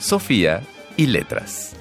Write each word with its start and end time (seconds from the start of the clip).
Sofía 0.00 0.62
y 0.96 1.08
letras. 1.08 1.76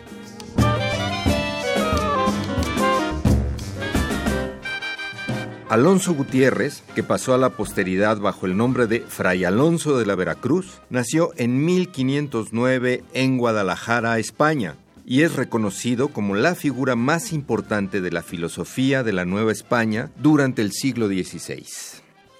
Alonso 5.70 6.14
Gutiérrez, 6.14 6.84
que 6.96 7.04
pasó 7.04 7.34
a 7.34 7.38
la 7.38 7.52
posteridad 7.52 8.18
bajo 8.20 8.46
el 8.46 8.58
nombre 8.58 8.88
de 8.88 9.00
Fray 9.02 9.46
Alonso 9.46 9.98
de 9.98 10.06
la 10.06 10.16
Veracruz, 10.16 10.82
nació 10.90 11.32
en 11.38 11.64
1509 11.64 13.06
en 13.14 13.38
Guadalajara, 13.38 14.20
España, 14.20 14.76
y 15.06 15.22
es 15.22 15.38
reconocido 15.38 16.10
como 16.10 16.36
la 16.36 16.56
figura 16.56 16.98
más 16.98 17.32
importante 17.32 18.02
de 18.02 18.12
la 18.12 18.22
filosofía 18.22 19.02
de 19.02 19.14
la 19.14 19.24
Nueva 19.24 19.54
España 19.54 20.12
durante 20.18 20.62
el 20.62 20.74
siglo 20.74 21.08
XVI. 21.08 21.66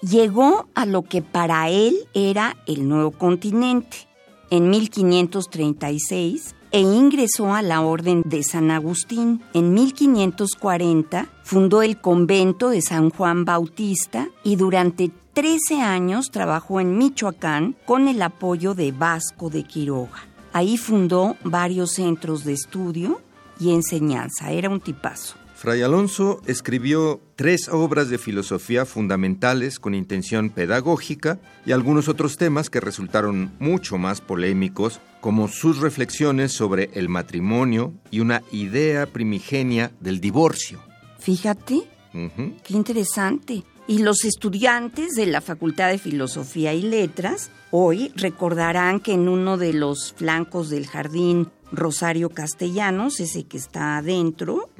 Llegó 0.02 0.68
a 0.74 0.84
lo 0.84 1.02
que 1.02 1.22
para 1.22 1.70
él 1.70 1.96
era 2.12 2.58
el 2.66 2.86
nuevo 2.86 3.12
continente 3.12 4.09
en 4.50 4.70
1536 4.70 6.54
e 6.72 6.80
ingresó 6.80 7.54
a 7.54 7.62
la 7.62 7.80
Orden 7.80 8.22
de 8.24 8.42
San 8.42 8.70
Agustín. 8.70 9.42
En 9.54 9.74
1540 9.74 11.28
fundó 11.42 11.82
el 11.82 12.00
convento 12.00 12.70
de 12.70 12.82
San 12.82 13.10
Juan 13.10 13.44
Bautista 13.44 14.28
y 14.44 14.56
durante 14.56 15.10
13 15.32 15.80
años 15.80 16.30
trabajó 16.30 16.80
en 16.80 16.98
Michoacán 16.98 17.76
con 17.86 18.08
el 18.08 18.20
apoyo 18.22 18.74
de 18.74 18.92
Vasco 18.92 19.50
de 19.50 19.64
Quiroga. 19.64 20.26
Ahí 20.52 20.76
fundó 20.76 21.36
varios 21.44 21.92
centros 21.92 22.44
de 22.44 22.52
estudio 22.52 23.20
y 23.60 23.72
enseñanza. 23.72 24.50
Era 24.50 24.68
un 24.68 24.80
tipazo. 24.80 25.39
Fray 25.60 25.82
Alonso 25.82 26.40
escribió 26.46 27.20
tres 27.36 27.68
obras 27.68 28.08
de 28.08 28.16
filosofía 28.16 28.86
fundamentales 28.86 29.78
con 29.78 29.94
intención 29.94 30.48
pedagógica 30.48 31.38
y 31.66 31.72
algunos 31.72 32.08
otros 32.08 32.38
temas 32.38 32.70
que 32.70 32.80
resultaron 32.80 33.52
mucho 33.58 33.98
más 33.98 34.22
polémicos, 34.22 35.00
como 35.20 35.48
sus 35.48 35.80
reflexiones 35.80 36.52
sobre 36.52 36.88
el 36.94 37.10
matrimonio 37.10 37.92
y 38.10 38.20
una 38.20 38.42
idea 38.50 39.04
primigenia 39.04 39.92
del 40.00 40.18
divorcio. 40.18 40.80
Fíjate, 41.18 41.82
qué 42.14 42.72
interesante. 42.72 43.62
Y 43.86 43.98
los 43.98 44.24
estudiantes 44.24 45.10
de 45.14 45.26
la 45.26 45.42
Facultad 45.42 45.90
de 45.90 45.98
Filosofía 45.98 46.72
y 46.72 46.80
Letras 46.80 47.50
hoy 47.70 48.12
recordarán 48.16 48.98
que 48.98 49.12
en 49.12 49.28
uno 49.28 49.58
de 49.58 49.74
los 49.74 50.14
flancos 50.14 50.70
del 50.70 50.86
jardín 50.86 51.50
Rosario 51.70 52.30
Castellanos, 52.30 53.20
ese 53.20 53.44
que 53.44 53.58
está 53.58 53.98
adentro, 53.98 54.70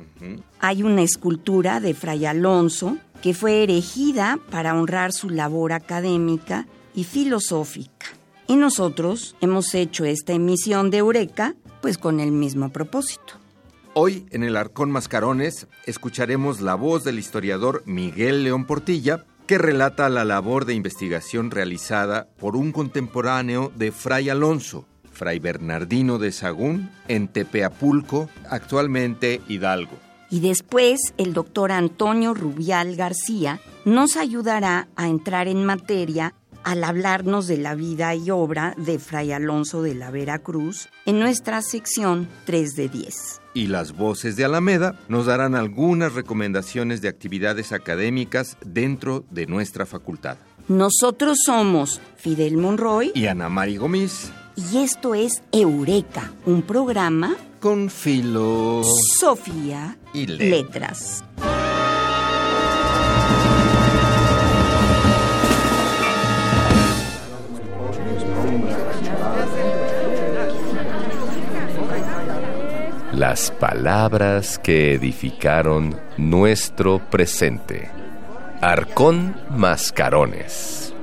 hay 0.59 0.83
una 0.83 1.03
escultura 1.03 1.81
de 1.81 1.95
Fray 1.95 2.27
Alonso 2.27 2.99
que 3.23 3.35
fue 3.35 3.63
erigida 3.63 4.39
para 4.51 4.75
honrar 4.75 5.13
su 5.13 5.31
labor 5.31 5.73
académica 5.73 6.67
y 6.95 7.05
filosófica. 7.05 8.07
Y 8.47 8.57
nosotros 8.57 9.37
hemos 9.41 9.75
hecho 9.75 10.05
esta 10.05 10.33
emisión 10.33 10.91
de 10.91 10.99
Eureka 10.99 11.55
pues 11.81 11.99
con 11.99 12.21
el 12.21 12.33
mismo 12.33 12.71
propósito. 12.71 13.35
Hoy 13.95 14.27
en 14.31 14.45
el 14.45 14.57
Arcón 14.57 14.91
Mascarones 14.91 15.67
escucharemos 15.87 16.61
la 16.61 16.75
voz 16.75 17.05
del 17.05 17.19
historiador 17.19 17.83
Miguel 17.87 18.45
León 18.45 18.65
Portilla 18.65 19.25
que 19.47 19.59
relata 19.59 20.09
la 20.09 20.25
labor 20.25 20.65
de 20.65 20.75
investigación 20.75 21.51
realizada 21.51 22.29
por 22.39 22.55
un 22.55 22.71
contemporáneo 22.71 23.73
de 23.75 23.91
Fray 23.91 24.29
Alonso, 24.29 24.87
Fray 25.13 25.41
Bernardino 25.41 26.19
de 26.19 26.31
Sagún, 26.31 26.89
en 27.09 27.27
Tepeapulco, 27.27 28.31
actualmente 28.49 29.41
Hidalgo. 29.49 29.99
Y 30.31 30.41
después 30.41 31.01
el 31.17 31.33
doctor 31.33 31.73
Antonio 31.73 32.35
Rubial 32.35 32.97
García 32.97 33.61
nos 33.85 34.17
ayudará 34.17 34.89
a 34.97 35.09
entrar 35.09 35.49
en 35.49 35.65
materia 35.65 36.35
al 36.63 36.85
hablarnos 36.85 37.47
de 37.47 37.57
la 37.57 37.75
vida 37.75 38.15
y 38.15 38.31
obra 38.31 38.75
de 38.77 38.99
Fray 38.99 39.33
Alonso 39.33 39.83
de 39.83 39.95
la 39.95 40.11
Veracruz 40.11 40.89
en 41.07 41.19
nuestra 41.19 41.63
sección 41.63 42.29
3 42.45 42.77
de 42.77 42.89
10. 42.89 43.41
Y 43.55 43.67
las 43.67 43.97
voces 43.97 44.37
de 44.37 44.45
Alameda 44.45 44.99
nos 45.09 45.27
darán 45.27 45.55
algunas 45.55 46.15
recomendaciones 46.15 47.01
de 47.01 47.09
actividades 47.09 47.73
académicas 47.73 48.57
dentro 48.65 49.25
de 49.31 49.47
nuestra 49.47 49.87
facultad. 49.87 50.37
Nosotros 50.69 51.39
somos 51.45 52.01
Fidel 52.17 52.57
Monroy 52.57 53.11
y 53.15 53.27
Ana 53.27 53.49
Mari 53.49 53.77
Gomis 53.77 54.31
y 54.57 54.79
esto 54.79 55.15
es 55.15 55.43
Eureka, 55.53 56.33
un 56.47 56.63
programa 56.63 57.37
con 57.61 57.91
filo, 57.91 58.83
Sofía 59.19 59.99
y 60.15 60.27
letras. 60.27 61.23
Las 73.13 73.51
palabras 73.51 74.59
que 74.59 74.95
edificaron 74.95 76.01
nuestro 76.17 76.99
presente. 77.11 77.91
Arcón 78.63 79.37
Mascarones. 79.51 80.95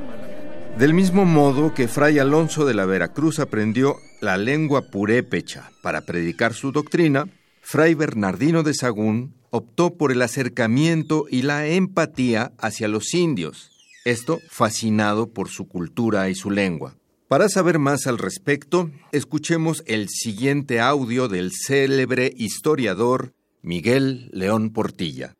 Del 0.79 0.95
mismo 0.95 1.25
modo 1.25 1.75
que 1.75 1.87
Fray 1.87 2.17
Alonso 2.17 2.65
de 2.65 2.73
la 2.73 2.85
Veracruz 2.85 3.39
aprendió 3.39 3.97
la 4.21 4.37
lengua 4.37 4.83
purépecha 4.89 5.71
para 5.81 6.01
predicar 6.01 6.53
su 6.53 6.71
doctrina, 6.71 7.25
Fray 7.61 7.93
Bernardino 7.93 8.63
de 8.63 8.73
Sagún 8.73 9.35
optó 9.49 9.95
por 9.95 10.11
el 10.11 10.21
acercamiento 10.21 11.25
y 11.29 11.41
la 11.41 11.67
empatía 11.67 12.51
hacia 12.57 12.87
los 12.87 13.13
indios, 13.13 13.71
esto 14.05 14.39
fascinado 14.49 15.27
por 15.27 15.49
su 15.49 15.67
cultura 15.67 16.29
y 16.29 16.35
su 16.35 16.51
lengua. 16.51 16.95
Para 17.27 17.49
saber 17.49 17.77
más 17.77 18.07
al 18.07 18.17
respecto, 18.17 18.89
escuchemos 19.11 19.83
el 19.85 20.07
siguiente 20.07 20.79
audio 20.79 21.27
del 21.27 21.51
célebre 21.51 22.31
historiador 22.37 23.33
Miguel 23.61 24.29
León 24.31 24.71
Portilla. 24.71 25.33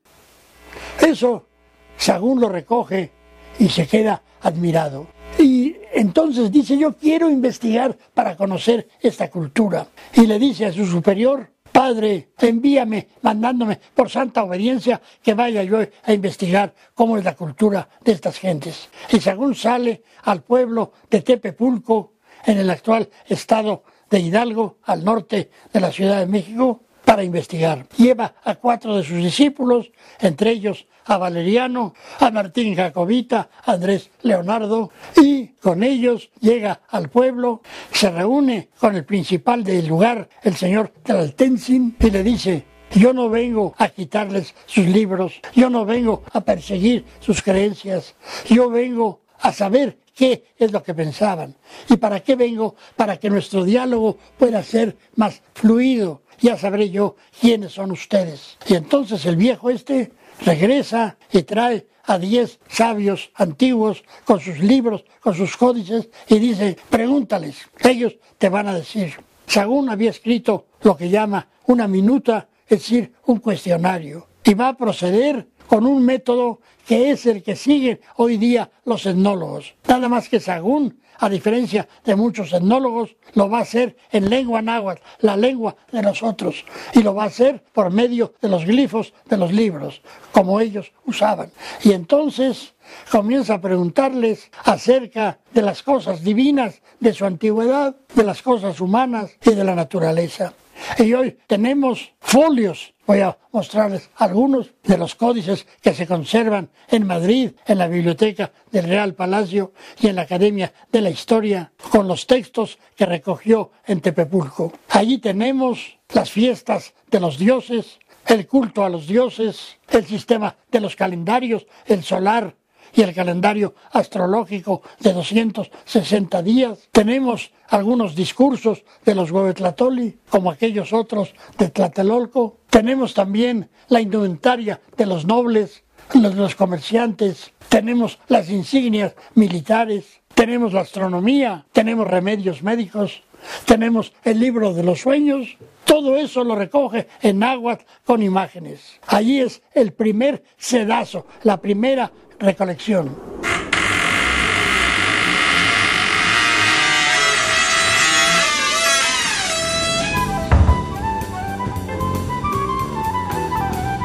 Eso, 0.99 1.47
Sagún 1.95 2.41
lo 2.41 2.49
recoge 2.49 3.11
y 3.57 3.69
se 3.69 3.87
queda 3.87 4.21
admirado. 4.41 5.07
Y 5.39 5.77
entonces 5.97 6.51
dice, 6.51 6.77
yo 6.77 6.93
quiero 6.93 7.27
investigar 7.27 7.97
para 8.13 8.37
conocer 8.37 8.87
esta 9.01 9.31
cultura. 9.31 9.87
Y 10.13 10.27
le 10.27 10.37
dice 10.37 10.67
a 10.67 10.71
su 10.71 10.85
superior, 10.85 11.49
Padre, 11.71 12.29
envíame, 12.39 13.07
mandándome 13.23 13.79
por 13.95 14.07
santa 14.07 14.43
obediencia, 14.43 15.01
que 15.23 15.33
vaya 15.33 15.63
yo 15.63 15.79
a 15.79 16.13
investigar 16.13 16.73
cómo 16.93 17.17
es 17.17 17.23
la 17.23 17.35
cultura 17.35 17.89
de 18.03 18.11
estas 18.11 18.37
gentes. 18.37 18.89
Y 19.11 19.19
según 19.19 19.55
sale 19.55 20.03
al 20.23 20.43
pueblo 20.43 20.93
de 21.09 21.21
Tepepulco, 21.21 22.13
en 22.45 22.59
el 22.59 22.69
actual 22.69 23.09
estado 23.27 23.83
de 24.07 24.19
Hidalgo, 24.19 24.77
al 24.83 25.03
norte 25.03 25.49
de 25.73 25.79
la 25.79 25.91
Ciudad 25.91 26.19
de 26.19 26.27
México, 26.27 26.83
para 27.07 27.23
investigar. 27.23 27.87
Lleva 27.95 28.35
a 28.43 28.55
cuatro 28.55 28.97
de 28.97 29.03
sus 29.03 29.15
discípulos, 29.15 29.89
entre 30.19 30.51
ellos 30.51 30.87
a 31.05 31.17
Valeriano, 31.17 31.93
a 32.19 32.29
Martín 32.31 32.75
Jacobita, 32.75 33.49
a 33.63 33.71
Andrés 33.71 34.11
Leonardo, 34.23 34.91
y 35.15 35.47
con 35.61 35.83
ellos 35.83 36.29
llega 36.41 36.81
al 36.89 37.07
pueblo, 37.07 37.61
se 37.93 38.11
reúne 38.11 38.67
con 38.77 38.93
el 38.93 39.05
principal 39.05 39.63
del 39.63 39.87
lugar, 39.87 40.27
el 40.43 40.57
señor 40.57 40.91
Tlaltenzin, 41.01 41.95
y 41.97 42.11
le 42.11 42.23
dice, 42.23 42.65
yo 42.91 43.13
no 43.13 43.29
vengo 43.29 43.73
a 43.77 43.87
quitarles 43.87 44.53
sus 44.65 44.85
libros, 44.85 45.39
yo 45.55 45.69
no 45.69 45.85
vengo 45.85 46.23
a 46.33 46.41
perseguir 46.41 47.05
sus 47.21 47.41
creencias, 47.41 48.15
yo 48.49 48.69
vengo 48.69 49.21
a 49.39 49.53
saber 49.53 49.97
qué 50.17 50.45
es 50.57 50.71
lo 50.71 50.81
que 50.81 50.93
pensaban. 50.93 51.55
¿Y 51.89 51.97
para 51.97 52.19
qué 52.21 52.35
vengo? 52.35 52.75
Para 52.95 53.17
que 53.17 53.29
nuestro 53.29 53.63
diálogo 53.63 54.17
pueda 54.37 54.63
ser 54.63 54.97
más 55.15 55.41
fluido, 55.53 56.23
ya 56.39 56.57
sabré 56.57 56.89
yo 56.89 57.15
quiénes 57.39 57.73
son 57.73 57.91
ustedes. 57.91 58.57
Y 58.67 58.75
entonces 58.75 59.25
el 59.25 59.35
viejo 59.35 59.69
este 59.69 60.11
regresa 60.43 61.17
y 61.31 61.43
trae 61.43 61.87
a 62.03 62.17
diez 62.17 62.59
sabios 62.67 63.29
antiguos 63.35 64.03
con 64.25 64.39
sus 64.39 64.59
libros, 64.59 65.03
con 65.19 65.35
sus 65.35 65.55
códices 65.55 66.09
y 66.27 66.39
dice, 66.39 66.77
pregúntales, 66.89 67.57
ellos 67.79 68.15
te 68.37 68.49
van 68.49 68.67
a 68.67 68.73
decir. 68.73 69.13
Sagún 69.45 69.89
había 69.89 70.09
escrito 70.09 70.67
lo 70.81 70.97
que 70.97 71.09
llama 71.09 71.47
una 71.67 71.87
minuta, 71.87 72.47
es 72.67 72.79
decir, 72.79 73.13
un 73.25 73.39
cuestionario, 73.39 74.27
y 74.43 74.53
va 74.53 74.69
a 74.69 74.77
proceder 74.77 75.47
con 75.67 75.85
un 75.85 76.03
método 76.03 76.59
que 76.87 77.11
es 77.11 77.25
el 77.25 77.43
que 77.43 77.55
siguen 77.55 77.99
hoy 78.15 78.37
día 78.37 78.71
los 78.85 79.05
etnólogos. 79.05 79.75
Nada 79.87 80.07
más 80.07 80.29
que 80.29 80.39
Sagún, 80.39 80.99
a 81.19 81.29
diferencia 81.29 81.87
de 82.05 82.15
muchos 82.15 82.53
etnólogos, 82.53 83.15
lo 83.33 83.49
va 83.49 83.59
a 83.59 83.61
hacer 83.63 83.97
en 84.11 84.29
lengua 84.29 84.61
náhuatl, 84.61 85.01
la 85.19 85.35
lengua 85.35 85.75
de 85.91 86.01
nosotros, 86.01 86.63
y 86.93 87.03
lo 87.03 87.13
va 87.13 87.23
a 87.23 87.27
hacer 87.27 87.63
por 87.73 87.91
medio 87.91 88.33
de 88.41 88.49
los 88.49 88.65
glifos 88.65 89.13
de 89.25 89.37
los 89.37 89.51
libros, 89.51 90.01
como 90.31 90.59
ellos 90.61 90.91
usaban. 91.05 91.51
Y 91.83 91.91
entonces 91.91 92.73
comienza 93.11 93.55
a 93.55 93.61
preguntarles 93.61 94.49
acerca 94.63 95.39
de 95.53 95.61
las 95.61 95.83
cosas 95.83 96.23
divinas 96.23 96.81
de 96.99 97.13
su 97.13 97.25
antigüedad, 97.25 97.95
de 98.13 98.23
las 98.23 98.41
cosas 98.41 98.79
humanas 98.79 99.31
y 99.43 99.51
de 99.51 99.63
la 99.63 99.75
naturaleza. 99.75 100.53
Y 100.97 101.13
hoy 101.13 101.37
tenemos 101.47 102.13
folios. 102.19 102.93
Voy 103.05 103.21
a 103.21 103.37
mostrarles 103.51 104.09
algunos 104.15 104.71
de 104.83 104.97
los 104.97 105.15
códices 105.15 105.65
que 105.81 105.93
se 105.93 106.07
conservan 106.07 106.69
en 106.89 107.07
Madrid, 107.07 107.51
en 107.65 107.77
la 107.77 107.87
biblioteca 107.87 108.51
del 108.71 108.87
Real 108.87 109.13
Palacio 109.13 109.73
y 109.99 110.07
en 110.07 110.15
la 110.17 110.23
Academia 110.23 110.73
de 110.91 111.01
la 111.01 111.09
Historia, 111.09 111.71
con 111.91 112.07
los 112.07 112.27
textos 112.27 112.77
que 112.95 113.05
recogió 113.05 113.71
en 113.85 114.01
Tepepulco. 114.01 114.73
Allí 114.89 115.19
tenemos 115.19 115.97
las 116.13 116.31
fiestas 116.31 116.93
de 117.09 117.19
los 117.19 117.37
dioses, 117.37 117.99
el 118.25 118.45
culto 118.45 118.83
a 118.83 118.89
los 118.89 119.07
dioses, 119.07 119.77
el 119.89 120.05
sistema 120.05 120.55
de 120.69 120.81
los 120.81 120.95
calendarios, 120.95 121.65
el 121.85 122.03
solar, 122.03 122.55
y 122.93 123.01
el 123.01 123.13
calendario 123.13 123.75
astrológico 123.91 124.81
de 124.99 125.13
260 125.13 126.41
días. 126.41 126.89
Tenemos 126.91 127.51
algunos 127.69 128.15
discursos 128.15 128.83
de 129.05 129.15
los 129.15 129.31
Huevetlatoli, 129.31 130.17
como 130.29 130.51
aquellos 130.51 130.93
otros 130.93 131.33
de 131.57 131.69
Tlatelolco. 131.69 132.57
Tenemos 132.69 133.13
también 133.13 133.69
la 133.89 134.01
indumentaria 134.01 134.81
de 134.95 135.05
los 135.05 135.25
nobles, 135.25 135.83
los, 136.13 136.35
los 136.35 136.55
comerciantes. 136.55 137.51
Tenemos 137.69 138.19
las 138.27 138.49
insignias 138.49 139.15
militares. 139.35 140.21
Tenemos 140.33 140.73
la 140.73 140.81
astronomía. 140.81 141.65
Tenemos 141.71 142.07
remedios 142.07 142.63
médicos. 142.63 143.23
Tenemos 143.65 144.13
el 144.23 144.39
libro 144.39 144.73
de 144.73 144.83
los 144.83 145.01
sueños. 145.01 145.57
Todo 145.85 146.17
eso 146.17 146.43
lo 146.43 146.55
recoge 146.55 147.07
en 147.21 147.39
náhuatl 147.39 147.83
con 148.05 148.21
imágenes. 148.21 148.99
Allí 149.07 149.39
es 149.39 149.61
el 149.73 149.93
primer 149.93 150.43
sedazo, 150.57 151.25
la 151.43 151.61
primera 151.61 152.11
recolección. 152.39 153.15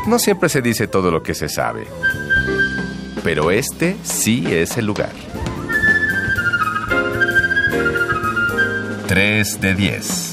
No 0.07 0.19
siempre 0.19 0.49
se 0.49 0.61
dice 0.61 0.89
todo 0.89 1.11
lo 1.11 1.23
que 1.23 1.33
se 1.33 1.49
sabe, 1.49 1.87
pero 3.23 3.51
este 3.51 3.97
sí 4.03 4.45
es 4.51 4.77
el 4.77 4.87
lugar. 4.87 5.13
3 9.07 9.61
de 9.61 9.75
10. 9.75 10.32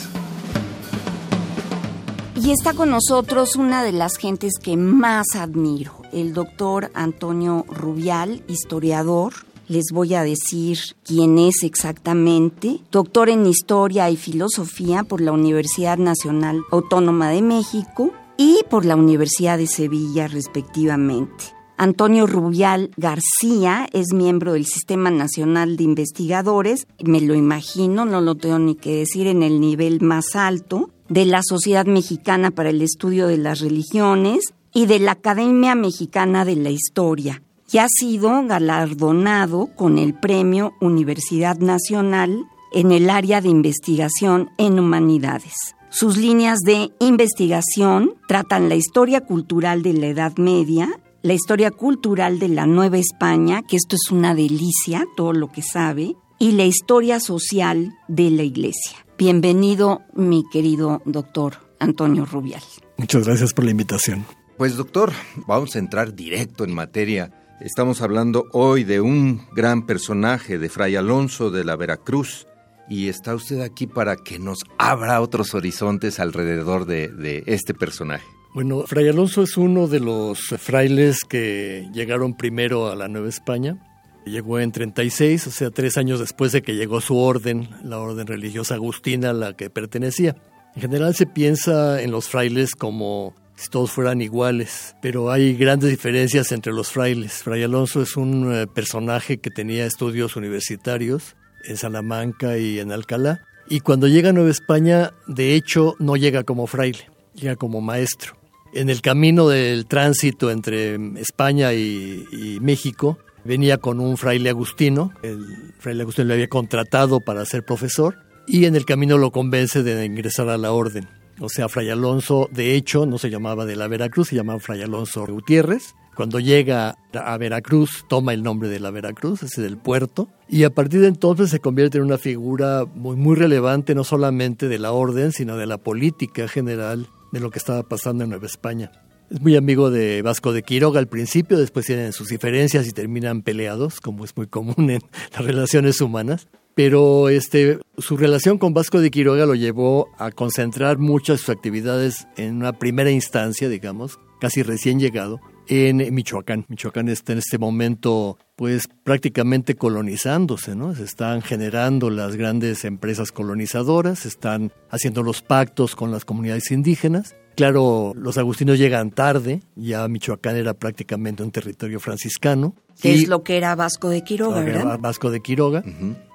Y 2.49 2.51
está 2.51 2.73
con 2.73 2.89
nosotros 2.89 3.57
una 3.57 3.83
de 3.83 3.91
las 3.91 4.17
gentes 4.17 4.53
que 4.59 4.75
más 4.75 5.35
admiro, 5.35 6.01
el 6.11 6.33
doctor 6.33 6.89
Antonio 6.95 7.63
Rubial, 7.69 8.43
historiador. 8.47 9.33
Les 9.67 9.91
voy 9.93 10.15
a 10.15 10.23
decir 10.23 10.79
quién 11.03 11.37
es 11.37 11.61
exactamente. 11.61 12.79
Doctor 12.91 13.29
en 13.29 13.45
Historia 13.45 14.09
y 14.09 14.17
Filosofía 14.17 15.03
por 15.03 15.21
la 15.21 15.31
Universidad 15.31 15.99
Nacional 15.99 16.63
Autónoma 16.71 17.29
de 17.29 17.43
México 17.43 18.11
y 18.35 18.63
por 18.67 18.83
la 18.83 18.95
Universidad 18.95 19.59
de 19.59 19.67
Sevilla, 19.67 20.27
respectivamente. 20.27 21.58
Antonio 21.79 22.27
Rubial 22.27 22.91
García 22.97 23.87
es 23.93 24.07
miembro 24.13 24.51
del 24.51 24.65
Sistema 24.65 25.11
Nacional 25.11 25.77
de 25.77 25.85
Investigadores, 25.85 26.87
me 27.01 27.21
lo 27.21 27.35
imagino, 27.35 28.03
no 28.03 28.19
lo 28.19 28.35
tengo 28.35 28.59
ni 28.59 28.75
que 28.75 28.97
decir, 28.97 29.27
en 29.27 29.43
el 29.43 29.61
nivel 29.61 30.01
más 30.01 30.35
alto, 30.35 30.89
de 31.07 31.23
la 31.23 31.39
Sociedad 31.41 31.85
Mexicana 31.85 32.51
para 32.51 32.71
el 32.71 32.81
Estudio 32.81 33.27
de 33.27 33.37
las 33.37 33.61
Religiones 33.61 34.53
y 34.73 34.87
de 34.87 34.99
la 34.99 35.13
Academia 35.13 35.73
Mexicana 35.73 36.43
de 36.43 36.57
la 36.57 36.69
Historia 36.69 37.41
y 37.71 37.77
ha 37.77 37.87
sido 37.87 38.45
galardonado 38.45 39.69
con 39.77 39.99
el 39.99 40.13
Premio 40.13 40.73
Universidad 40.81 41.59
Nacional 41.59 42.43
en 42.73 42.91
el 42.91 43.09
área 43.09 43.39
de 43.39 43.47
investigación 43.47 44.49
en 44.57 44.79
humanidades. 44.79 45.53
Sus 45.91 46.17
líneas 46.17 46.59
de 46.59 46.91
investigación 46.99 48.15
tratan 48.27 48.67
la 48.67 48.75
historia 48.75 49.21
cultural 49.21 49.81
de 49.81 49.93
la 49.93 50.07
Edad 50.07 50.35
Media, 50.35 50.89
la 51.21 51.33
historia 51.33 51.71
cultural 51.71 52.39
de 52.39 52.47
la 52.47 52.65
Nueva 52.65 52.97
España, 52.97 53.61
que 53.67 53.75
esto 53.75 53.95
es 53.95 54.11
una 54.11 54.33
delicia, 54.33 55.05
todo 55.17 55.33
lo 55.33 55.51
que 55.51 55.61
sabe, 55.61 56.15
y 56.37 56.53
la 56.53 56.65
historia 56.65 57.19
social 57.19 57.93
de 58.07 58.29
la 58.29 58.43
Iglesia. 58.43 59.05
Bienvenido, 59.17 60.01
mi 60.13 60.43
querido 60.51 61.01
doctor 61.05 61.57
Antonio 61.79 62.25
Rubial. 62.25 62.63
Muchas 62.97 63.25
gracias 63.25 63.53
por 63.53 63.65
la 63.65 63.71
invitación. 63.71 64.25
Pues 64.57 64.77
doctor, 64.77 65.11
vamos 65.47 65.75
a 65.75 65.79
entrar 65.79 66.15
directo 66.15 66.63
en 66.63 66.73
materia. 66.73 67.31
Estamos 67.59 68.01
hablando 68.01 68.45
hoy 68.53 68.85
de 68.85 69.01
un 69.01 69.41
gran 69.53 69.85
personaje 69.85 70.57
de 70.57 70.69
Fray 70.69 70.95
Alonso 70.95 71.51
de 71.51 71.65
la 71.65 71.75
Veracruz 71.75 72.47
y 72.89 73.09
está 73.09 73.35
usted 73.35 73.61
aquí 73.61 73.87
para 73.87 74.15
que 74.15 74.39
nos 74.39 74.59
abra 74.77 75.21
otros 75.21 75.53
horizontes 75.53 76.19
alrededor 76.19 76.85
de, 76.85 77.09
de 77.09 77.43
este 77.45 77.73
personaje. 77.73 78.25
Bueno, 78.51 78.83
Fray 78.87 79.07
Alonso 79.07 79.43
es 79.43 79.57
uno 79.57 79.87
de 79.87 79.99
los 79.99 80.39
frailes 80.57 81.23
que 81.23 81.87
llegaron 81.93 82.35
primero 82.35 82.89
a 82.89 82.95
la 82.95 83.07
Nueva 83.07 83.29
España. 83.29 83.77
Llegó 84.25 84.59
en 84.59 84.71
36, 84.71 85.47
o 85.47 85.51
sea, 85.51 85.69
tres 85.69 85.97
años 85.97 86.19
después 86.19 86.51
de 86.51 86.63
que 86.63 86.75
llegó 86.75 86.99
su 86.99 87.15
orden, 87.17 87.69
la 87.83 87.99
orden 87.99 88.25
religiosa 88.25 88.73
agustina 88.73 89.29
a 89.29 89.33
la 89.33 89.53
que 89.55 89.69
pertenecía. 89.69 90.35
En 90.75 90.81
general 90.81 91.13
se 91.13 91.27
piensa 91.27 92.01
en 92.01 92.11
los 92.11 92.27
frailes 92.27 92.73
como 92.75 93.35
si 93.55 93.69
todos 93.69 93.91
fueran 93.91 94.21
iguales, 94.21 94.95
pero 95.01 95.31
hay 95.31 95.55
grandes 95.55 95.91
diferencias 95.91 96.51
entre 96.51 96.73
los 96.73 96.89
frailes. 96.89 97.43
Fray 97.43 97.63
Alonso 97.63 98.01
es 98.01 98.17
un 98.17 98.51
eh, 98.51 98.67
personaje 98.67 99.37
que 99.37 99.51
tenía 99.51 99.85
estudios 99.85 100.35
universitarios 100.35 101.35
en 101.65 101.77
Salamanca 101.77 102.57
y 102.57 102.79
en 102.79 102.91
Alcalá, 102.91 103.41
y 103.67 103.81
cuando 103.81 104.07
llega 104.07 104.29
a 104.29 104.33
Nueva 104.33 104.49
España, 104.49 105.13
de 105.27 105.53
hecho, 105.53 105.95
no 105.99 106.15
llega 106.15 106.43
como 106.43 106.65
fraile, 106.65 107.09
llega 107.35 107.55
como 107.55 107.81
maestro. 107.81 108.38
En 108.73 108.89
el 108.89 109.01
camino 109.01 109.47
del 109.47 109.85
tránsito 109.85 110.51
entre 110.51 110.95
España 111.19 111.73
y, 111.73 112.25
y 112.31 112.59
México, 112.59 113.17
venía 113.43 113.77
con 113.77 113.99
un 113.99 114.17
fraile 114.17 114.49
agustino, 114.49 115.11
el 115.23 115.73
fraile 115.79 116.03
agustino 116.03 116.27
le 116.27 116.35
había 116.35 116.49
contratado 116.49 117.19
para 117.19 117.45
ser 117.45 117.63
profesor, 117.63 118.17
y 118.47 118.65
en 118.65 118.75
el 118.75 118.85
camino 118.85 119.17
lo 119.17 119.31
convence 119.31 119.83
de 119.83 120.05
ingresar 120.05 120.49
a 120.49 120.57
la 120.57 120.71
orden. 120.71 121.07
O 121.39 121.49
sea, 121.49 121.69
Fray 121.69 121.89
Alonso, 121.89 122.49
de 122.51 122.75
hecho, 122.75 123.05
no 123.05 123.17
se 123.17 123.29
llamaba 123.29 123.65
de 123.65 123.75
la 123.75 123.87
Veracruz, 123.87 124.29
se 124.29 124.35
llamaba 124.35 124.59
Fray 124.59 124.81
Alonso 124.81 125.25
Gutiérrez. 125.25 125.95
Cuando 126.15 126.39
llega 126.39 126.95
a 127.13 127.37
Veracruz, 127.37 128.03
toma 128.09 128.33
el 128.33 128.43
nombre 128.43 128.67
de 128.67 128.81
la 128.81 128.91
Veracruz, 128.91 129.43
ese 129.43 129.61
del 129.61 129.77
puerto, 129.77 130.27
y 130.49 130.63
a 130.63 130.69
partir 130.69 130.99
de 130.99 131.07
entonces 131.07 131.49
se 131.49 131.61
convierte 131.61 131.97
en 131.97 132.03
una 132.03 132.17
figura 132.17 132.83
muy, 132.83 133.15
muy 133.15 133.35
relevante, 133.35 133.95
no 133.95 134.03
solamente 134.03 134.67
de 134.67 134.79
la 134.79 134.91
orden, 134.91 135.31
sino 135.31 135.55
de 135.55 135.65
la 135.65 135.77
política 135.77 136.49
general 136.49 137.07
de 137.31 137.39
lo 137.39 137.51
que 137.51 137.59
estaba 137.59 137.83
pasando 137.83 138.23
en 138.23 138.29
Nueva 138.29 138.47
España. 138.47 138.91
Es 139.29 139.41
muy 139.41 139.55
amigo 139.55 139.91
de 139.91 140.21
Vasco 140.21 140.53
de 140.53 140.63
Quiroga 140.63 140.99
al 140.99 141.07
principio, 141.07 141.57
después 141.57 141.85
tienen 141.85 142.13
sus 142.13 142.29
diferencias 142.29 142.87
y 142.87 142.91
terminan 142.91 143.43
peleados, 143.43 143.99
como 143.99 144.25
es 144.25 144.35
muy 144.35 144.47
común 144.47 144.89
en 144.89 145.01
las 145.33 145.45
relaciones 145.45 146.01
humanas 146.01 146.47
pero 146.79 147.27
este, 147.27 147.77
su 147.97 148.15
relación 148.15 148.57
con 148.57 148.73
Vasco 148.73 149.01
de 149.01 149.11
Quiroga 149.11 149.45
lo 149.45 149.53
llevó 149.53 150.07
a 150.17 150.31
concentrar 150.31 150.97
muchas 150.97 151.33
de 151.33 151.39
sus 151.39 151.49
actividades 151.49 152.25
en 152.37 152.55
una 152.55 152.71
primera 152.71 153.11
instancia, 153.11 153.67
digamos, 153.67 154.17
casi 154.39 154.63
recién 154.63 154.97
llegado, 154.97 155.41
en 155.69 156.13
Michoacán. 156.13 156.65
Michoacán 156.67 157.07
está 157.07 157.31
en 157.31 157.39
este 157.39 157.57
momento 157.57 158.37
pues 158.55 158.89
prácticamente 159.03 159.75
colonizándose, 159.75 160.75
¿no? 160.75 160.93
Se 160.93 161.03
están 161.03 161.41
generando 161.41 162.09
las 162.09 162.35
grandes 162.35 162.83
empresas 162.83 163.31
colonizadoras, 163.31 164.19
se 164.19 164.27
están 164.27 164.73
haciendo 164.89 165.23
los 165.23 165.41
pactos 165.41 165.95
con 165.95 166.11
las 166.11 166.25
comunidades 166.25 166.71
indígenas 166.71 167.35
Claro, 167.59 168.13
los 168.15 168.37
agustinos 168.37 168.77
llegan 168.77 169.11
tarde, 169.11 169.61
ya 169.75 170.07
Michoacán 170.07 170.55
era 170.55 170.73
prácticamente 170.73 171.43
un 171.43 171.51
territorio 171.51 171.99
franciscano. 171.99 172.73
Que 173.01 173.13
es 173.13 173.27
lo 173.27 173.43
que 173.43 173.57
era 173.57 173.75
Vasco 173.75 174.07
de 174.07 174.23
Quiroga, 174.23 174.61
¿verdad? 174.61 174.97
Vasco 174.97 175.29
de 175.29 175.41
Quiroga. 175.41 175.83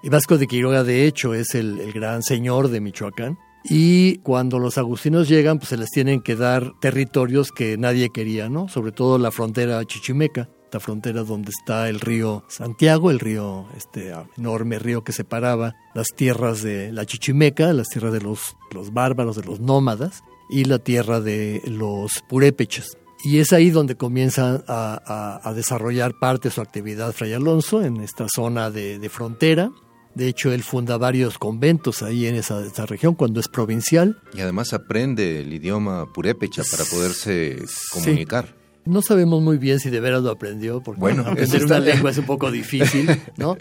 Y 0.03 0.11
Vasco 0.11 0.37
de 0.37 0.47
Quiroga, 0.47 0.85
de 0.85 1.07
hecho, 1.07 1.33
es 1.33 1.55
el, 1.55 1.81
el, 1.81 1.93
gran 1.95 2.23
señor 2.23 2.69
de 2.69 2.83
Michoacán. 2.83 3.38
Y 3.64 4.18
cuando 4.18 4.59
los 4.59 4.76
agustinos 4.76 5.28
llegan, 5.28 5.59
pues 5.59 5.71
se 5.71 5.76
les 5.76 5.90
tienen 5.90 6.21
que 6.21 6.37
dar 6.37 6.73
territorios 6.80 7.50
que 7.50 7.78
nadie 7.78 8.11
quería, 8.11 8.49
¿no? 8.49 8.68
Sobre 8.68 8.92
todo 8.92 9.18
la 9.18 9.30
frontera 9.30 9.85
chichimeca 9.85 10.49
esta 10.75 10.80
frontera 10.80 11.23
donde 11.23 11.52
está 11.56 11.88
el 11.88 12.00
río 12.00 12.42
Santiago, 12.49 13.12
el 13.12 13.21
río, 13.21 13.68
este 13.76 14.12
enorme 14.37 14.80
río 14.80 15.04
que 15.04 15.12
separaba 15.12 15.76
las 15.94 16.09
tierras 16.16 16.64
de 16.64 16.90
la 16.90 17.06
Chichimeca, 17.06 17.73
las 17.73 17.90
tierras 17.90 18.12
de 18.12 18.21
los, 18.21 18.56
los 18.73 18.92
bárbaros, 18.92 19.37
de 19.37 19.44
los 19.44 19.61
nómadas, 19.61 20.25
y 20.50 20.64
la 20.64 20.80
tierra 20.80 21.21
de 21.21 21.62
los 21.64 22.25
purépechas. 22.28 22.99
Y 23.23 23.38
es 23.38 23.52
ahí 23.52 23.71
donde 23.71 23.97
comienza 23.97 24.64
a, 24.66 25.52
desarrollar 25.54 26.18
parte 26.18 26.49
de 26.49 26.54
su 26.54 26.61
actividad 26.61 27.12
Fray 27.12 27.35
Alonso, 27.35 27.80
en 27.83 28.00
esta 28.00 28.26
zona 28.28 28.71
de, 28.71 29.09
frontera. 29.09 29.71
De 30.14 30.28
hecho, 30.28 30.52
él 30.52 30.62
funda 30.62 30.97
varios 30.97 31.38
conventos 31.38 32.02
ahí 32.02 32.26
en 32.26 32.37
esa, 32.37 32.62
región 32.87 33.14
cuando 33.14 33.40
es 33.40 33.49
provincial. 33.49 34.18
Y 34.33 34.40
además 34.40 34.73
aprende 34.73 35.40
el 35.40 35.52
idioma 35.52 36.12
purépecha 36.12 36.62
para 36.71 36.85
poderse 36.85 37.59
comunicar. 37.92 38.54
No 38.85 39.02
sabemos 39.02 39.42
muy 39.42 39.59
bien 39.59 39.80
si 39.80 39.90
de 39.90 40.00
veras 40.00 40.23
lo 40.23 40.30
aprendió, 40.30 40.83
porque 40.83 41.00
bueno, 41.00 41.23
aprender 41.26 41.64
una 41.64 41.78
lengua 41.80 42.11
es 42.11 42.18
un 42.18 42.26
poco 42.26 42.50
difícil, 42.50 43.09
¿no? 43.37 43.56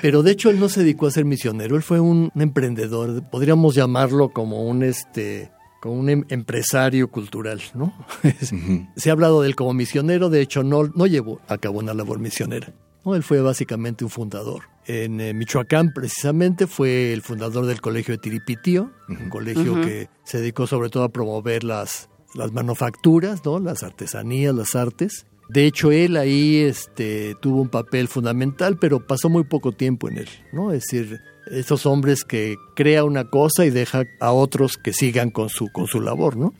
Pero 0.00 0.22
de 0.22 0.30
hecho 0.30 0.48
él 0.48 0.58
no 0.58 0.70
se 0.70 0.80
dedicó 0.80 1.06
a 1.06 1.10
ser 1.10 1.26
misionero, 1.26 1.76
él 1.76 1.82
fue 1.82 2.00
un, 2.00 2.30
emprendedor, 2.34 3.28
podríamos 3.30 3.74
llamarlo 3.74 4.30
como 4.30 4.66
un 4.66 4.82
este 4.82 5.50
como 5.82 5.96
un 5.96 6.08
em, 6.08 6.24
empresario 6.28 7.10
cultural, 7.10 7.60
¿no? 7.74 7.92
Se 8.96 9.10
ha 9.10 9.12
hablado 9.12 9.42
de 9.42 9.48
él 9.48 9.56
como 9.56 9.74
misionero, 9.74 10.30
de 10.30 10.40
hecho 10.40 10.62
no, 10.62 10.84
no 10.94 11.06
llevó 11.06 11.40
a 11.48 11.58
cabo 11.58 11.80
una 11.80 11.92
labor 11.92 12.20
misionera. 12.20 12.72
¿no? 13.04 13.16
Él 13.16 13.24
fue 13.24 13.40
básicamente 13.40 14.04
un 14.04 14.10
fundador. 14.10 14.71
En 14.86 15.20
eh, 15.20 15.32
Michoacán, 15.32 15.92
precisamente, 15.92 16.66
fue 16.66 17.12
el 17.12 17.22
fundador 17.22 17.66
del 17.66 17.80
colegio 17.80 18.14
de 18.14 18.18
Tiripitío, 18.18 18.90
un 19.08 19.28
colegio 19.28 19.80
que 19.80 20.08
se 20.24 20.38
dedicó 20.38 20.66
sobre 20.66 20.88
todo 20.88 21.04
a 21.04 21.08
promover 21.10 21.62
las, 21.62 22.08
las 22.34 22.52
manufacturas, 22.52 23.44
¿no? 23.44 23.60
las 23.60 23.82
artesanías, 23.82 24.54
las 24.54 24.74
artes. 24.74 25.26
De 25.48 25.66
hecho, 25.66 25.92
él 25.92 26.16
ahí 26.16 26.56
este, 26.58 27.36
tuvo 27.40 27.60
un 27.60 27.68
papel 27.68 28.08
fundamental, 28.08 28.78
pero 28.78 29.06
pasó 29.06 29.28
muy 29.28 29.44
poco 29.44 29.72
tiempo 29.72 30.08
en 30.08 30.18
él, 30.18 30.28
¿no? 30.52 30.72
Es 30.72 30.84
decir, 30.84 31.20
esos 31.50 31.84
hombres 31.84 32.24
que 32.24 32.56
crea 32.74 33.04
una 33.04 33.28
cosa 33.28 33.66
y 33.66 33.70
deja 33.70 34.04
a 34.20 34.32
otros 34.32 34.78
que 34.78 34.92
sigan 34.92 35.30
con 35.30 35.48
su, 35.48 35.68
con 35.70 35.86
su 35.86 36.00
labor, 36.00 36.36
¿no? 36.36 36.54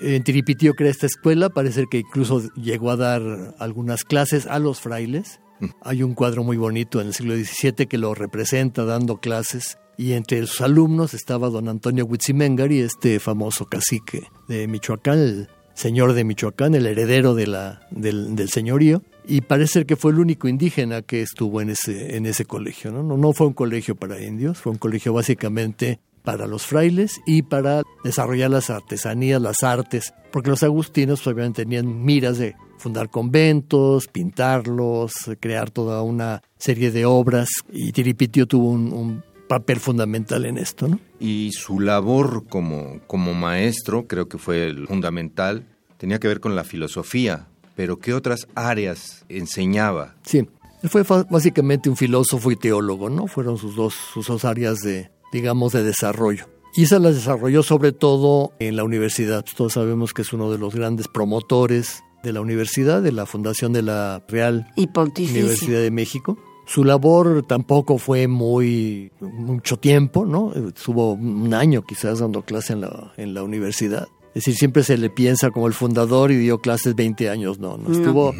En 0.00 0.24
Tiripitío 0.24 0.74
crea 0.74 0.90
esta 0.90 1.06
escuela, 1.06 1.50
parece 1.50 1.84
que 1.90 1.98
incluso 1.98 2.42
llegó 2.54 2.90
a 2.90 2.96
dar 2.96 3.54
algunas 3.58 4.04
clases 4.04 4.46
a 4.46 4.58
los 4.58 4.80
frailes. 4.80 5.40
Hay 5.82 6.02
un 6.02 6.14
cuadro 6.14 6.44
muy 6.44 6.56
bonito 6.56 7.00
en 7.00 7.08
el 7.08 7.14
siglo 7.14 7.34
XVII 7.34 7.86
que 7.86 7.98
lo 7.98 8.14
representa 8.14 8.84
dando 8.84 9.18
clases 9.18 9.78
y 9.96 10.12
entre 10.12 10.46
sus 10.46 10.62
alumnos 10.62 11.12
estaba 11.12 11.50
don 11.50 11.68
Antonio 11.68 12.06
Huitzimengari, 12.06 12.80
este 12.80 13.20
famoso 13.20 13.66
cacique 13.66 14.22
de 14.48 14.66
Michoacán, 14.66 15.18
el 15.18 15.48
señor 15.74 16.14
de 16.14 16.24
Michoacán, 16.24 16.74
el 16.74 16.86
heredero 16.86 17.34
de 17.34 17.46
la, 17.46 17.86
del, 17.90 18.48
señorío, 18.48 19.02
y 19.26 19.42
parece 19.42 19.84
que 19.84 19.96
fue 19.96 20.12
el 20.12 20.18
único 20.18 20.48
indígena 20.48 21.02
que 21.02 21.20
estuvo 21.20 21.60
en 21.60 21.70
ese, 21.70 22.16
en 22.16 22.24
ese 22.24 22.46
colegio. 22.46 22.90
¿no? 22.90 23.02
No, 23.02 23.18
no 23.18 23.32
fue 23.34 23.46
un 23.46 23.52
colegio 23.52 23.94
para 23.94 24.22
indios, 24.22 24.58
fue 24.58 24.72
un 24.72 24.78
colegio 24.78 25.12
básicamente 25.12 26.00
para 26.22 26.46
los 26.46 26.66
frailes 26.66 27.20
y 27.26 27.42
para 27.42 27.82
desarrollar 28.04 28.50
las 28.50 28.70
artesanías, 28.70 29.40
las 29.40 29.62
artes, 29.62 30.14
porque 30.32 30.50
los 30.50 30.62
agustinos 30.62 31.20
pues, 31.20 31.34
obviamente 31.34 31.64
tenían 31.64 32.04
miras 32.04 32.38
de 32.38 32.54
fundar 32.80 33.10
conventos, 33.10 34.08
pintarlos, 34.08 35.12
crear 35.38 35.70
toda 35.70 36.02
una 36.02 36.42
serie 36.58 36.90
de 36.90 37.04
obras 37.06 37.48
y 37.72 37.92
Tiripitio 37.92 38.46
tuvo 38.46 38.70
un 38.70 39.22
papel 39.50 39.80
fundamental 39.80 40.46
en 40.46 40.58
esto, 40.58 40.86
¿no? 40.86 41.00
Y 41.18 41.50
su 41.52 41.80
labor 41.80 42.46
como, 42.48 43.00
como 43.08 43.34
maestro, 43.34 44.06
creo 44.06 44.28
que 44.28 44.38
fue 44.38 44.68
el 44.68 44.86
fundamental, 44.86 45.66
tenía 45.98 46.20
que 46.20 46.28
ver 46.28 46.38
con 46.38 46.54
la 46.54 46.62
filosofía, 46.62 47.48
pero 47.74 47.98
¿qué 47.98 48.14
otras 48.14 48.46
áreas 48.54 49.24
enseñaba? 49.28 50.14
Sí, 50.22 50.46
él 50.82 50.88
fue 50.88 51.02
básicamente 51.28 51.90
un 51.90 51.96
filósofo 51.96 52.52
y 52.52 52.56
teólogo, 52.56 53.10
¿no? 53.10 53.26
Fueron 53.26 53.58
sus 53.58 53.74
dos, 53.74 53.94
sus 54.14 54.28
dos 54.28 54.44
áreas 54.44 54.78
de, 54.82 55.10
digamos, 55.32 55.72
de 55.72 55.82
desarrollo. 55.82 56.46
Y 56.76 56.84
esas 56.84 57.02
las 57.02 57.16
desarrolló 57.16 57.64
sobre 57.64 57.90
todo 57.90 58.52
en 58.60 58.76
la 58.76 58.84
universidad. 58.84 59.44
Todos 59.56 59.72
sabemos 59.72 60.14
que 60.14 60.22
es 60.22 60.32
uno 60.32 60.52
de 60.52 60.58
los 60.58 60.76
grandes 60.76 61.08
promotores 61.08 62.04
de 62.22 62.32
la 62.32 62.40
universidad, 62.40 63.02
de 63.02 63.12
la 63.12 63.26
fundación 63.26 63.72
de 63.72 63.82
la 63.82 64.22
Real 64.28 64.72
Universidad 64.76 65.80
de 65.80 65.90
México. 65.90 66.38
Su 66.66 66.84
labor 66.84 67.44
tampoco 67.48 67.98
fue 67.98 68.28
muy 68.28 69.10
mucho 69.20 69.78
tiempo, 69.78 70.24
¿no? 70.24 70.52
Estuvo 70.54 71.14
un 71.14 71.52
año 71.52 71.82
quizás 71.82 72.20
dando 72.20 72.42
clase 72.42 72.74
en 72.74 72.82
la, 72.82 73.12
en 73.16 73.34
la 73.34 73.42
universidad. 73.42 74.06
Es 74.28 74.44
decir, 74.44 74.54
siempre 74.54 74.84
se 74.84 74.96
le 74.96 75.10
piensa 75.10 75.50
como 75.50 75.66
el 75.66 75.74
fundador 75.74 76.30
y 76.30 76.36
dio 76.36 76.60
clases 76.60 76.94
20 76.94 77.28
años, 77.28 77.58
no, 77.58 77.76
no 77.76 77.92
estuvo, 77.92 78.32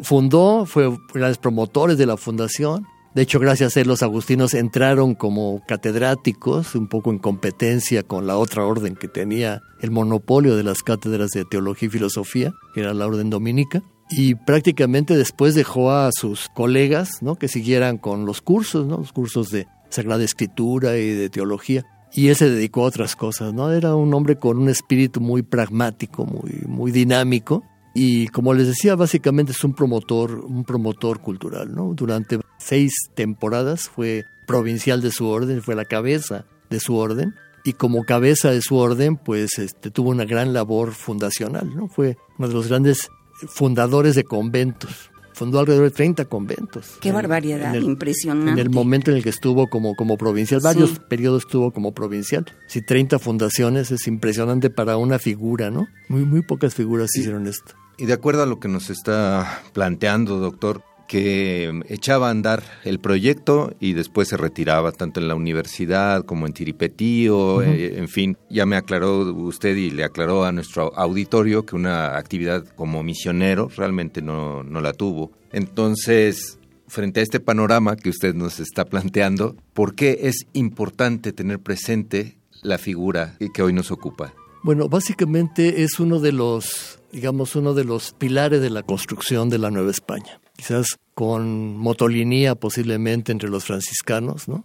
fundó, 0.00 0.66
fue 0.66 0.94
grandes 1.14 1.38
promotores 1.38 1.96
de 1.96 2.04
la 2.04 2.18
fundación. 2.18 2.86
De 3.14 3.22
hecho, 3.22 3.40
gracias 3.40 3.76
a 3.76 3.80
él 3.80 3.88
los 3.88 4.02
agustinos 4.02 4.54
entraron 4.54 5.14
como 5.14 5.62
catedráticos, 5.66 6.74
un 6.74 6.88
poco 6.88 7.10
en 7.10 7.18
competencia 7.18 8.02
con 8.02 8.26
la 8.26 8.36
otra 8.36 8.64
orden 8.64 8.94
que 8.94 9.08
tenía 9.08 9.60
el 9.80 9.90
monopolio 9.90 10.56
de 10.56 10.62
las 10.62 10.82
cátedras 10.82 11.30
de 11.30 11.44
teología 11.44 11.88
y 11.88 11.90
filosofía, 11.90 12.52
que 12.74 12.80
era 12.80 12.94
la 12.94 13.06
orden 13.06 13.30
dominica 13.30 13.82
y 14.10 14.34
prácticamente 14.34 15.16
después 15.16 15.54
dejó 15.54 15.92
a 15.92 16.10
sus 16.12 16.48
colegas 16.54 17.22
¿no? 17.22 17.36
que 17.36 17.48
siguieran 17.48 17.98
con 17.98 18.24
los 18.24 18.40
cursos, 18.40 18.86
¿no? 18.86 18.98
los 18.98 19.12
cursos 19.12 19.50
de 19.50 19.66
Sagrada 19.90 20.24
Escritura 20.24 20.96
y 20.96 21.10
de 21.10 21.30
teología. 21.30 21.84
Y 22.12 22.28
él 22.28 22.36
se 22.36 22.48
dedicó 22.48 22.84
a 22.84 22.86
otras 22.86 23.16
cosas, 23.16 23.52
¿no? 23.52 23.70
Era 23.70 23.94
un 23.94 24.14
hombre 24.14 24.38
con 24.38 24.56
un 24.56 24.70
espíritu 24.70 25.20
muy 25.20 25.42
pragmático, 25.42 26.24
muy, 26.24 26.62
muy 26.66 26.90
dinámico. 26.90 27.64
Y 27.94 28.28
como 28.28 28.54
les 28.54 28.66
decía, 28.66 28.94
básicamente 28.94 29.52
es 29.52 29.64
un 29.64 29.74
promotor, 29.74 30.44
un 30.44 30.64
promotor 30.64 31.20
cultural, 31.20 31.74
¿no? 31.74 31.94
Durante 31.94 32.38
seis 32.58 32.92
temporadas 33.14 33.88
fue 33.88 34.24
provincial 34.46 35.00
de 35.00 35.10
su 35.10 35.26
orden, 35.26 35.62
fue 35.62 35.74
la 35.74 35.84
cabeza 35.84 36.44
de 36.70 36.80
su 36.80 36.96
orden. 36.96 37.34
Y 37.64 37.72
como 37.72 38.04
cabeza 38.04 38.50
de 38.50 38.62
su 38.62 38.76
orden, 38.76 39.16
pues 39.16 39.58
este, 39.58 39.90
tuvo 39.90 40.10
una 40.10 40.24
gran 40.24 40.52
labor 40.52 40.92
fundacional, 40.92 41.74
¿no? 41.74 41.88
Fue 41.88 42.16
uno 42.38 42.48
de 42.48 42.54
los 42.54 42.68
grandes 42.68 43.08
fundadores 43.48 44.14
de 44.14 44.24
conventos. 44.24 45.10
Fundó 45.38 45.60
alrededor 45.60 45.84
de 45.84 45.92
30 45.92 46.24
conventos. 46.24 46.98
Qué 47.00 47.12
barbaridad, 47.12 47.72
impresionante. 47.74 48.50
En 48.50 48.58
el 48.58 48.70
momento 48.70 49.12
en 49.12 49.18
el 49.18 49.22
que 49.22 49.28
estuvo 49.28 49.68
como, 49.68 49.94
como 49.94 50.18
provincial, 50.18 50.60
varios 50.60 50.98
periodos 50.98 51.44
estuvo 51.44 51.70
como 51.70 51.94
provincial. 51.94 52.44
Si 52.66 52.82
30 52.82 53.20
fundaciones 53.20 53.92
es 53.92 54.08
impresionante 54.08 54.68
para 54.68 54.96
una 54.96 55.20
figura, 55.20 55.70
¿no? 55.70 55.86
Muy, 56.08 56.24
muy 56.24 56.42
pocas 56.42 56.74
figuras 56.74 57.14
hicieron 57.14 57.46
esto. 57.46 57.74
Y 57.98 58.06
de 58.06 58.14
acuerdo 58.14 58.42
a 58.42 58.46
lo 58.46 58.58
que 58.58 58.66
nos 58.66 58.90
está 58.90 59.62
planteando, 59.72 60.38
doctor, 60.38 60.82
que 61.08 61.80
echaba 61.88 62.28
a 62.28 62.30
andar 62.30 62.62
el 62.84 63.00
proyecto 63.00 63.74
y 63.80 63.94
después 63.94 64.28
se 64.28 64.36
retiraba 64.36 64.92
tanto 64.92 65.18
en 65.18 65.26
la 65.26 65.34
universidad 65.34 66.24
como 66.24 66.46
en 66.46 66.52
Tiripetío, 66.52 67.62
eh, 67.62 67.98
en 67.98 68.08
fin, 68.08 68.36
ya 68.50 68.66
me 68.66 68.76
aclaró 68.76 69.22
usted 69.34 69.74
y 69.74 69.90
le 69.90 70.04
aclaró 70.04 70.44
a 70.44 70.52
nuestro 70.52 70.94
auditorio 70.94 71.64
que 71.64 71.74
una 71.74 72.18
actividad 72.18 72.64
como 72.76 73.02
misionero 73.02 73.70
realmente 73.74 74.20
no, 74.20 74.62
no 74.62 74.80
la 74.82 74.92
tuvo. 74.92 75.32
Entonces, 75.50 76.58
frente 76.88 77.20
a 77.20 77.22
este 77.22 77.40
panorama 77.40 77.96
que 77.96 78.10
usted 78.10 78.34
nos 78.34 78.60
está 78.60 78.84
planteando, 78.84 79.56
¿por 79.72 79.94
qué 79.94 80.20
es 80.24 80.46
importante 80.52 81.32
tener 81.32 81.58
presente 81.58 82.36
la 82.62 82.76
figura 82.76 83.38
que 83.54 83.62
hoy 83.62 83.72
nos 83.72 83.90
ocupa? 83.90 84.34
Bueno, 84.62 84.90
básicamente 84.90 85.84
es 85.84 86.00
uno 86.00 86.20
de 86.20 86.32
los, 86.32 87.00
digamos, 87.12 87.56
uno 87.56 87.72
de 87.72 87.84
los 87.84 88.12
pilares 88.12 88.60
de 88.60 88.68
la 88.68 88.82
construcción 88.82 89.48
de 89.48 89.58
la 89.58 89.70
Nueva 89.70 89.90
España 89.90 90.38
quizás 90.58 90.98
con 91.14 91.76
motolinía 91.76 92.56
posiblemente 92.56 93.30
entre 93.32 93.48
los 93.48 93.64
franciscanos, 93.64 94.48
¿no? 94.48 94.64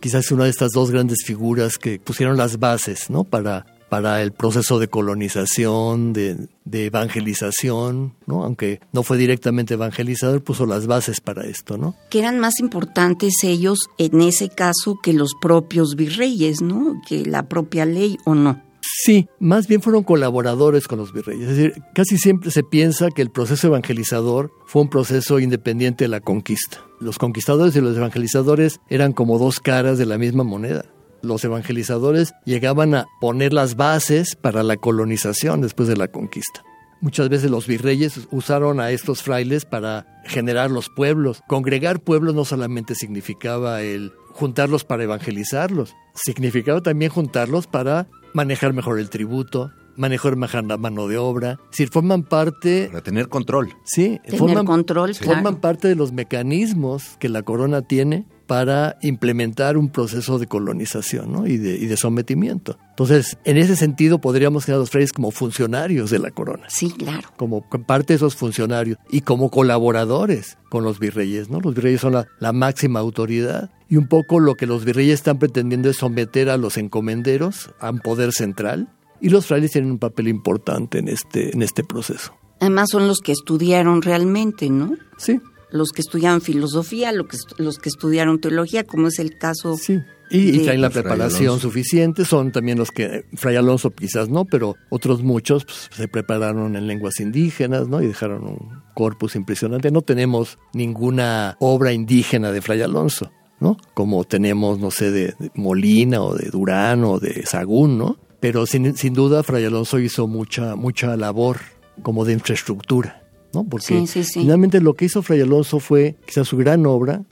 Quizás 0.00 0.30
una 0.32 0.44
de 0.44 0.50
estas 0.50 0.72
dos 0.72 0.90
grandes 0.90 1.18
figuras 1.24 1.78
que 1.78 1.98
pusieron 1.98 2.36
las 2.36 2.58
bases, 2.58 3.08
¿no? 3.08 3.24
Para, 3.24 3.64
para 3.88 4.20
el 4.22 4.32
proceso 4.32 4.80
de 4.80 4.88
colonización, 4.88 6.12
de, 6.12 6.48
de 6.64 6.86
evangelización, 6.86 8.14
¿no? 8.26 8.44
Aunque 8.44 8.80
no 8.92 9.04
fue 9.04 9.16
directamente 9.16 9.74
evangelizador, 9.74 10.42
puso 10.42 10.66
las 10.66 10.86
bases 10.88 11.20
para 11.20 11.46
esto, 11.46 11.78
¿no? 11.78 11.94
Que 12.10 12.18
eran 12.18 12.40
más 12.40 12.58
importantes 12.58 13.34
ellos 13.44 13.78
en 13.96 14.20
ese 14.20 14.48
caso 14.48 14.98
que 15.00 15.12
los 15.12 15.32
propios 15.40 15.94
virreyes, 15.94 16.62
¿no? 16.62 17.00
Que 17.08 17.24
la 17.24 17.48
propia 17.48 17.86
ley 17.86 18.18
o 18.24 18.34
no. 18.34 18.67
Sí, 19.00 19.28
más 19.38 19.68
bien 19.68 19.80
fueron 19.80 20.02
colaboradores 20.02 20.88
con 20.88 20.98
los 20.98 21.12
virreyes. 21.12 21.48
Es 21.48 21.56
decir, 21.56 21.82
casi 21.94 22.18
siempre 22.18 22.50
se 22.50 22.64
piensa 22.64 23.10
que 23.14 23.22
el 23.22 23.30
proceso 23.30 23.68
evangelizador 23.68 24.50
fue 24.66 24.82
un 24.82 24.90
proceso 24.90 25.38
independiente 25.38 26.02
de 26.02 26.08
la 26.08 26.20
conquista. 26.20 26.82
Los 26.98 27.16
conquistadores 27.16 27.76
y 27.76 27.80
los 27.80 27.96
evangelizadores 27.96 28.80
eran 28.88 29.12
como 29.12 29.38
dos 29.38 29.60
caras 29.60 29.98
de 29.98 30.06
la 30.06 30.18
misma 30.18 30.42
moneda. 30.42 30.84
Los 31.22 31.44
evangelizadores 31.44 32.32
llegaban 32.44 32.96
a 32.96 33.06
poner 33.20 33.52
las 33.52 33.76
bases 33.76 34.34
para 34.34 34.64
la 34.64 34.76
colonización 34.76 35.60
después 35.60 35.88
de 35.88 35.96
la 35.96 36.08
conquista. 36.08 36.64
Muchas 37.00 37.28
veces 37.28 37.52
los 37.52 37.68
virreyes 37.68 38.26
usaron 38.32 38.80
a 38.80 38.90
estos 38.90 39.22
frailes 39.22 39.64
para 39.64 40.06
generar 40.24 40.72
los 40.72 40.88
pueblos. 40.88 41.40
Congregar 41.46 42.00
pueblos 42.00 42.34
no 42.34 42.44
solamente 42.44 42.96
significaba 42.96 43.80
el 43.82 44.10
juntarlos 44.32 44.84
para 44.84 45.04
evangelizarlos, 45.04 45.94
significaba 46.14 46.80
también 46.80 47.10
juntarlos 47.10 47.66
para 47.66 48.08
manejar 48.32 48.72
mejor 48.72 48.98
el 48.98 49.10
tributo, 49.10 49.72
manejar 49.96 50.36
mejor 50.36 50.64
la 50.64 50.76
mano 50.76 51.08
de 51.08 51.18
obra. 51.18 51.58
Si 51.70 51.86
forman 51.86 52.22
parte... 52.22 52.88
Para 52.88 53.02
tener 53.02 53.28
control. 53.28 53.74
Sí, 53.84 54.20
tener 54.24 54.38
forman, 54.38 54.66
control, 54.66 55.14
forman 55.14 55.60
parte 55.60 55.88
de 55.88 55.94
los 55.94 56.12
mecanismos 56.12 57.16
que 57.18 57.28
la 57.28 57.42
corona 57.42 57.82
tiene 57.82 58.26
para 58.48 58.96
implementar 59.02 59.76
un 59.76 59.90
proceso 59.90 60.38
de 60.38 60.46
colonización 60.46 61.46
y, 61.46 61.58
de, 61.58 61.76
y, 61.76 61.84
de, 61.84 61.96
sometimiento. 61.98 62.78
Entonces, 62.88 63.36
en 63.44 63.58
ese 63.58 63.76
sentido, 63.76 64.20
podríamos 64.20 64.64
tener 64.64 64.76
a 64.76 64.80
los 64.80 64.90
frailes 64.90 65.12
como 65.12 65.30
funcionarios 65.30 66.10
de 66.10 66.18
la 66.18 66.30
corona. 66.30 66.64
Sí, 66.68 66.90
claro. 66.90 67.28
Como 67.36 67.68
parte 67.68 68.14
de 68.14 68.16
esos 68.16 68.34
funcionarios 68.34 68.96
y 69.10 69.20
como 69.20 69.50
colaboradores 69.50 70.56
con 70.70 70.82
los 70.82 70.98
virreyes. 70.98 71.50
¿no? 71.50 71.60
Los 71.60 71.74
virreyes 71.74 72.00
son 72.00 72.14
la, 72.14 72.26
la 72.40 72.54
máxima 72.54 73.00
autoridad 73.00 73.70
y 73.90 73.96
un 73.96 74.08
poco 74.08 74.40
lo 74.40 74.54
que 74.54 74.66
los 74.66 74.82
virreyes 74.86 75.14
están 75.14 75.38
pretendiendo 75.38 75.90
es 75.90 75.98
someter 75.98 76.48
a 76.48 76.56
los 76.56 76.78
encomenderos 76.78 77.70
a 77.80 77.90
un 77.90 77.98
poder 77.98 78.32
central 78.32 78.88
y 79.20 79.28
los 79.28 79.44
frailes 79.44 79.72
tienen 79.72 79.90
un 79.90 79.98
papel 79.98 80.26
importante 80.26 81.00
en 81.00 81.08
este, 81.08 81.54
en 81.54 81.60
este 81.60 81.84
proceso. 81.84 82.34
Además 82.60 82.88
son 82.90 83.06
los 83.06 83.20
que 83.20 83.32
estudiaron 83.32 84.00
realmente, 84.00 84.70
¿no? 84.70 84.96
Sí, 85.18 85.38
los 85.70 85.92
que 85.92 86.00
estudiaban 86.00 86.40
filosofía, 86.40 87.12
los 87.12 87.78
que 87.78 87.88
estudiaron 87.88 88.40
teología, 88.40 88.84
como 88.84 89.08
es 89.08 89.18
el 89.18 89.38
caso. 89.38 89.76
Sí. 89.76 89.98
Y, 90.30 90.58
traen 90.64 90.82
la 90.82 90.90
preparación 90.90 91.58
suficiente, 91.58 92.24
son 92.24 92.52
también 92.52 92.78
los 92.78 92.90
que, 92.90 93.24
Fray 93.34 93.56
Alonso 93.56 93.90
quizás 93.90 94.28
no, 94.28 94.44
pero 94.44 94.76
otros 94.90 95.22
muchos 95.22 95.64
pues, 95.64 95.88
se 95.90 96.08
prepararon 96.08 96.76
en 96.76 96.86
lenguas 96.86 97.20
indígenas, 97.20 97.88
¿no? 97.88 98.02
Y 98.02 98.08
dejaron 98.08 98.44
un 98.44 98.82
corpus 98.94 99.36
impresionante. 99.36 99.90
No 99.90 100.02
tenemos 100.02 100.58
ninguna 100.74 101.56
obra 101.60 101.92
indígena 101.92 102.52
de 102.52 102.60
Fray 102.60 102.82
Alonso, 102.82 103.32
¿no? 103.60 103.78
Como 103.94 104.24
tenemos, 104.24 104.78
no 104.78 104.90
sé, 104.90 105.10
de, 105.10 105.34
Molina 105.54 106.20
o 106.22 106.34
de 106.34 106.50
Durán 106.50 107.04
o 107.04 107.18
de 107.18 107.46
Sagún, 107.46 107.96
¿no? 107.96 108.18
Pero 108.40 108.66
sin, 108.66 108.96
sin 108.96 109.14
duda 109.14 109.42
Fray 109.42 109.64
Alonso 109.64 109.98
hizo 109.98 110.26
mucha, 110.26 110.76
mucha 110.76 111.16
labor 111.16 111.58
como 112.02 112.24
de 112.24 112.34
infraestructura. 112.34 113.17
¿No? 113.52 113.64
Porque 113.64 114.04
finalmente 114.32 114.80
lo 114.80 114.94
que 114.94 115.06
hizo 115.06 115.22
Fray 115.22 115.40
Alonso 115.40 115.80
fue, 115.80 116.16
quizás 116.26 116.48
su 116.48 116.56
gran 116.56 116.86
obra, 116.86 117.22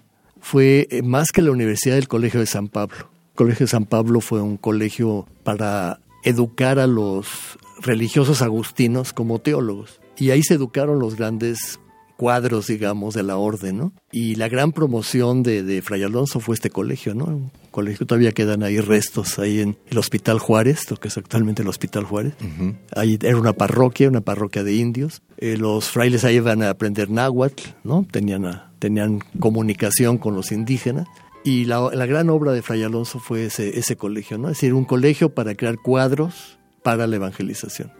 fue 0.41 0.87
eh, 0.91 1.03
más 1.03 1.33
que 1.33 1.43
la 1.43 1.51
Universidad 1.51 1.97
del 1.97 2.09
Colegio 2.09 2.41
de 2.41 2.47
San 2.47 2.69
Pablo. 2.69 2.97
El 2.99 3.37
Colegio 3.37 3.67
de 3.67 3.71
San 3.71 3.85
Pablo 3.85 4.21
fue 4.21 4.41
un 4.41 4.57
colegio 4.57 5.27
para 5.43 6.01
educar 6.25 6.79
a 6.79 6.87
los 6.87 7.59
religiosos 7.81 8.43
agustinos 8.43 9.13
como 9.13 9.39
teólogos. 9.39 10.01
Y 10.19 10.31
ahí 10.31 10.43
se 10.43 10.55
educaron 10.55 10.99
los 10.99 11.17
grandes 11.17 11.79
cuadros, 12.17 12.69
digamos, 12.69 13.15
de 13.15 13.23
la 13.23 13.37
orden, 13.37 13.77
¿no? 13.77 13.93
Y 14.11 14.37
la 14.37 14.49
gran 14.49 14.73
promoción 14.73 15.43
de, 15.43 15.63
de 15.63 15.83
Fray 15.83 16.03
Alonso 16.03 16.41
fue 16.41 16.55
este 16.55 16.71
colegio, 16.71 17.15
¿no? 17.15 17.51
Colegio, 17.77 18.07
todavía 18.07 18.33
quedan 18.33 18.63
ahí 18.63 18.81
restos, 18.81 19.39
ahí 19.39 19.61
en 19.61 19.77
el 19.91 19.99
Hospital 19.99 20.39
Juárez, 20.39 20.91
lo 20.91 20.97
que 20.97 21.09
es 21.09 21.19
actualmente 21.19 21.61
el 21.61 21.69
Hospital 21.69 22.05
Juárez. 22.05 22.33
Ahí 22.95 23.19
era 23.21 23.37
una 23.37 23.53
parroquia, 23.53 24.09
una 24.09 24.23
parroquia 24.23 24.65
de 24.65 24.73
indios. 24.73 25.21
Eh, 25.37 25.59
los 25.59 25.91
frailes 25.91 26.25
ahí 26.25 26.37
iban 26.37 26.63
a 26.63 26.71
aprender 26.71 27.11
náhuatl, 27.11 27.63
¿no? 27.85 28.07
Tenían, 28.11 28.63
tenían 28.79 29.21
comunicación 29.41 30.17
con 30.17 30.35
los 30.35 30.53
indígenas. 30.53 31.07
Y 31.45 31.67
la, 31.67 31.91
la, 31.93 32.07
gran 32.07 32.31
obra 32.31 32.53
de 32.53 32.63
Fray 32.63 32.83
Alonso 32.83 33.19
fue 33.19 33.45
ese, 33.45 33.79
ese 33.79 33.95
colegio, 33.95 34.39
¿no? 34.39 34.49
Es 34.49 34.57
decir, 34.57 34.73
un 34.73 34.87
colegio 34.87 35.35
para 35.35 35.55
crear 35.55 35.77
cuadros 35.77 36.59
para 36.83 37.07
la 37.07 37.17
evangelización 37.17 37.93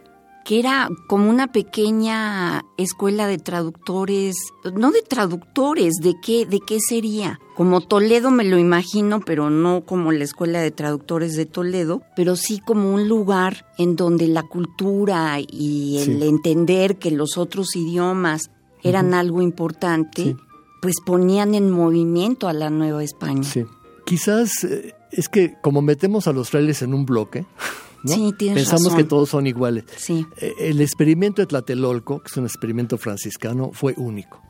que 0.47 0.59
era 0.59 0.87
como 1.07 1.29
una 1.29 1.51
pequeña 1.51 2.63
escuela 2.77 3.27
de 3.27 3.37
traductores, 3.37 4.33
no 4.75 4.91
de 4.91 5.01
traductores, 5.01 5.95
¿de 6.01 6.15
qué, 6.23 6.45
de 6.45 6.61
qué 6.65 6.79
sería? 6.79 7.37
Como 7.57 7.81
Toledo 7.81 8.31
me 8.31 8.45
lo 8.45 8.57
imagino, 8.57 9.19
pero 9.19 9.49
no 9.49 9.83
como 9.83 10.13
la 10.13 10.23
escuela 10.23 10.61
de 10.61 10.71
traductores 10.71 11.35
de 11.35 11.47
Toledo, 11.47 12.01
pero 12.15 12.37
sí 12.37 12.61
como 12.65 12.93
un 12.93 13.09
lugar 13.09 13.65
en 13.77 13.97
donde 13.97 14.29
la 14.29 14.43
cultura 14.43 15.37
y 15.41 15.97
el 15.97 16.23
entender 16.23 16.97
que 16.97 17.11
los 17.11 17.37
otros 17.37 17.75
idiomas 17.75 18.49
eran 18.83 19.13
algo 19.13 19.41
importante, 19.41 20.37
pues 20.81 21.01
ponían 21.05 21.55
en 21.55 21.69
movimiento 21.69 22.47
a 22.47 22.53
la 22.53 22.69
Nueva 22.69 23.03
España. 23.03 23.43
Sí. 23.43 23.65
Quizás 24.05 24.63
eh, 24.63 24.95
es 25.11 25.27
que 25.27 25.55
como 25.61 25.81
metemos 25.81 26.25
a 26.29 26.31
los 26.31 26.51
frailes 26.51 26.81
en 26.83 26.93
un 26.93 27.05
bloque, 27.05 27.45
Pensamos 28.03 28.95
que 28.95 29.03
todos 29.03 29.29
son 29.29 29.47
iguales. 29.47 29.85
Sí. 29.97 30.25
Eh, 30.37 30.53
el 30.59 30.81
experimento 30.81 31.41
de 31.41 31.47
Tlatelolco, 31.47 32.19
que 32.19 32.27
es 32.27 32.37
un 32.37 32.45
experimento 32.45 32.97
franciscano, 32.97 33.71
fue 33.73 33.93
único. 33.97 34.41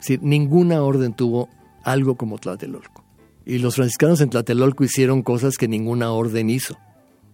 Es 0.00 0.20
ninguna 0.22 0.82
orden 0.82 1.14
tuvo 1.14 1.48
algo 1.84 2.16
como 2.16 2.38
Tlatelolco. 2.38 3.04
Y 3.44 3.58
los 3.58 3.76
franciscanos 3.76 4.20
en 4.20 4.30
Tlatelolco 4.30 4.84
hicieron 4.84 5.22
cosas 5.22 5.56
que 5.56 5.68
ninguna 5.68 6.12
orden 6.12 6.50
hizo. 6.50 6.76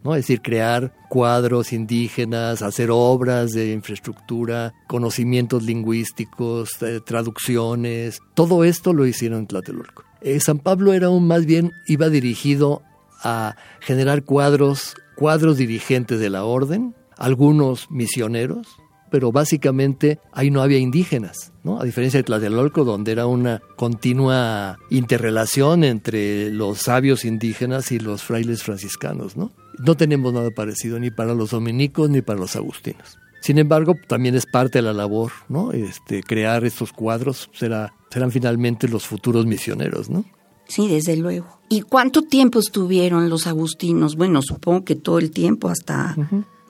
¿no? 0.04 0.14
Es 0.14 0.22
decir, 0.22 0.40
crear 0.40 0.94
cuadros 1.08 1.72
indígenas, 1.72 2.62
hacer 2.62 2.90
obras 2.92 3.52
de 3.52 3.72
infraestructura, 3.72 4.72
conocimientos 4.86 5.64
lingüísticos, 5.64 6.80
eh, 6.82 7.00
traducciones, 7.04 8.20
todo 8.34 8.64
esto 8.64 8.92
lo 8.92 9.06
hicieron 9.06 9.40
en 9.40 9.46
Tlatelolco. 9.48 10.04
Eh, 10.20 10.40
San 10.40 10.58
Pablo 10.58 10.92
era 10.92 11.08
aún 11.08 11.26
más 11.26 11.44
bien, 11.44 11.72
iba 11.86 12.08
dirigido 12.08 12.82
a 13.22 13.56
generar 13.80 14.24
cuadros 14.24 14.94
cuadros 15.16 15.56
dirigentes 15.56 16.20
de 16.20 16.30
la 16.30 16.44
orden, 16.44 16.94
algunos 17.16 17.90
misioneros, 17.90 18.68
pero 19.10 19.32
básicamente 19.32 20.18
ahí 20.32 20.50
no 20.50 20.62
había 20.62 20.78
indígenas, 20.78 21.52
¿no? 21.62 21.80
A 21.80 21.84
diferencia 21.84 22.18
de 22.18 22.24
Tlatelolco, 22.24 22.84
donde 22.84 23.12
era 23.12 23.26
una 23.26 23.62
continua 23.76 24.78
interrelación 24.90 25.84
entre 25.84 26.50
los 26.50 26.78
sabios 26.78 27.24
indígenas 27.24 27.92
y 27.92 27.98
los 27.98 28.22
frailes 28.22 28.62
franciscanos, 28.62 29.36
¿no? 29.36 29.52
No 29.78 29.96
tenemos 29.96 30.32
nada 30.32 30.50
parecido 30.50 30.98
ni 30.98 31.10
para 31.10 31.34
los 31.34 31.50
dominicos 31.50 32.10
ni 32.10 32.22
para 32.22 32.38
los 32.38 32.56
agustinos. 32.56 33.18
Sin 33.40 33.58
embargo, 33.58 33.94
también 34.08 34.34
es 34.34 34.46
parte 34.46 34.78
de 34.78 34.82
la 34.82 34.92
labor, 34.92 35.30
¿no? 35.48 35.72
Este, 35.72 36.22
crear 36.22 36.64
estos 36.64 36.92
cuadros 36.92 37.48
será, 37.52 37.94
serán 38.10 38.32
finalmente 38.32 38.88
los 38.88 39.06
futuros 39.06 39.46
misioneros, 39.46 40.10
¿no? 40.10 40.24
Sí, 40.68 40.88
desde 40.88 41.16
luego. 41.16 41.46
¿Y 41.68 41.82
cuánto 41.82 42.22
tiempo 42.22 42.60
estuvieron 42.60 43.28
los 43.28 43.46
agustinos? 43.46 44.16
Bueno, 44.16 44.40
supongo 44.42 44.84
que 44.84 44.94
todo 44.94 45.18
el 45.18 45.30
tiempo 45.30 45.68
hasta, 45.68 46.16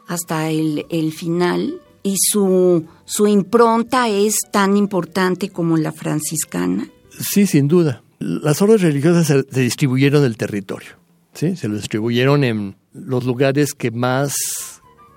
hasta 0.07 0.51
el, 0.51 0.87
el, 0.91 1.13
final. 1.13 1.81
¿Y 2.03 2.17
su, 2.19 2.85
su 3.05 3.27
impronta 3.27 4.09
es 4.09 4.39
tan 4.53 4.77
importante 4.77 5.51
como 5.51 5.77
la 5.77 5.93
franciscana? 5.93 6.89
Sí, 7.11 7.47
sin 7.47 7.69
duda. 7.69 8.03
Las 8.19 8.63
órdenes 8.63 8.83
religiosas 8.83 9.27
se, 9.27 9.61
distribuyeron 9.61 10.25
el 10.25 10.37
territorio. 10.37 10.91
¿sí? 11.35 11.57
Se 11.57 11.69
lo 11.69 11.77
distribuyeron 11.77 12.45
en 12.45 12.77
los 12.93 13.25
lugares 13.25 13.75
que 13.75 13.91
más, 13.91 14.35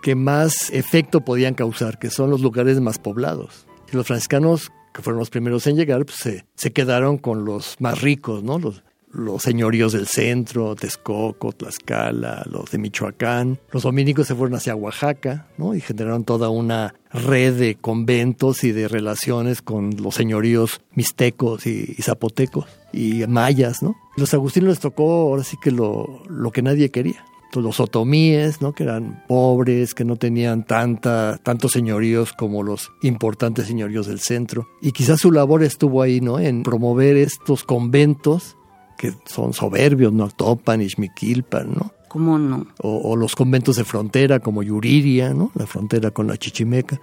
que 0.02 0.16
más 0.16 0.70
efecto 0.72 1.22
podían 1.22 1.54
causar, 1.54 2.00
que 2.00 2.10
son 2.10 2.30
los 2.30 2.42
lugares 2.42 2.82
más 2.82 3.00
poblados. 3.00 3.66
Y 3.92 3.96
los 3.96 4.08
franciscanos 4.08 4.72
fueron 5.02 5.20
los 5.20 5.30
primeros 5.30 5.68
en 5.68 5.76
llegar, 5.76 6.06
pues 6.06 6.44
se, 6.56 6.72
quedaron 6.72 7.18
con 7.18 7.46
los 7.46 7.76
más 7.80 8.02
ricos, 8.02 8.44
¿no? 8.44 8.60
Los, 8.60 8.84
los 9.12 9.42
señoríos 9.42 9.94
del 9.94 10.08
centro, 10.08 10.76
Texcoco, 10.76 11.52
Tlaxcala, 11.52 12.46
los 12.50 12.72
de 12.72 12.78
Michoacán. 12.78 13.60
Los 13.72 13.84
dominicos 13.84 14.28
se 14.28 14.36
fueron 14.36 14.56
hacia 14.56 14.76
Oaxaca, 14.76 15.48
¿no? 15.58 15.74
Y 15.74 15.82
generaron 15.82 16.24
toda 16.24 16.50
una 16.50 16.94
red 17.12 17.58
de 17.58 17.76
conventos 17.76 18.64
y 18.64 18.72
de 18.72 18.88
relaciones 18.88 19.62
con 19.62 19.96
los 19.98 20.16
señoríos 20.16 20.82
mixtecos 20.94 21.66
y, 21.66 21.96
zapotecos 22.02 22.66
y 22.94 23.26
mayas, 23.28 23.82
¿no? 23.82 23.96
Los 24.16 24.34
agustinos 24.34 24.70
les 24.70 24.80
tocó 24.80 25.04
ahora 25.04 25.44
sí 25.44 25.58
que 25.62 25.72
lo, 25.72 26.24
lo 26.28 26.52
que 26.52 26.62
nadie 26.62 26.92
quería 26.92 27.24
los 27.56 27.80
otomíes, 27.80 28.62
¿no? 28.62 28.74
que 28.74 28.84
eran 28.84 29.24
pobres, 29.28 29.94
que 29.94 30.06
no 30.06 30.16
tenían 30.16 30.66
tanta, 30.66 31.40
tantos 31.42 31.72
señoríos 31.72 32.34
como 32.34 32.64
los 32.64 32.92
importantes 33.02 33.68
señoríos 33.68 34.08
del 34.08 34.20
centro. 34.20 34.68
Y 34.82 34.92
quizás 34.92 35.20
su 35.20 35.32
labor 35.32 35.64
estuvo 35.64 36.02
ahí, 36.02 36.22
¿no? 36.22 36.40
En 36.40 36.64
promover 36.64 37.18
estos 37.18 37.64
conventos 37.64 38.56
que 38.98 39.14
son 39.26 39.54
soberbios, 39.54 40.14
¿no? 40.14 40.30
Topan, 40.30 40.82
Ixmiquilpan, 40.82 41.74
¿no? 41.74 41.94
¿Cómo 42.10 42.38
no? 42.38 42.68
O, 42.82 43.16
los 43.16 43.36
conventos 43.36 43.76
de 43.78 43.86
frontera 43.86 44.40
como 44.40 44.64
Yuriria, 44.64 45.34
¿no? 45.34 45.52
La 45.56 45.66
frontera 45.66 46.12
con 46.12 46.28
la 46.28 46.38
Chichimeca. 46.38 47.00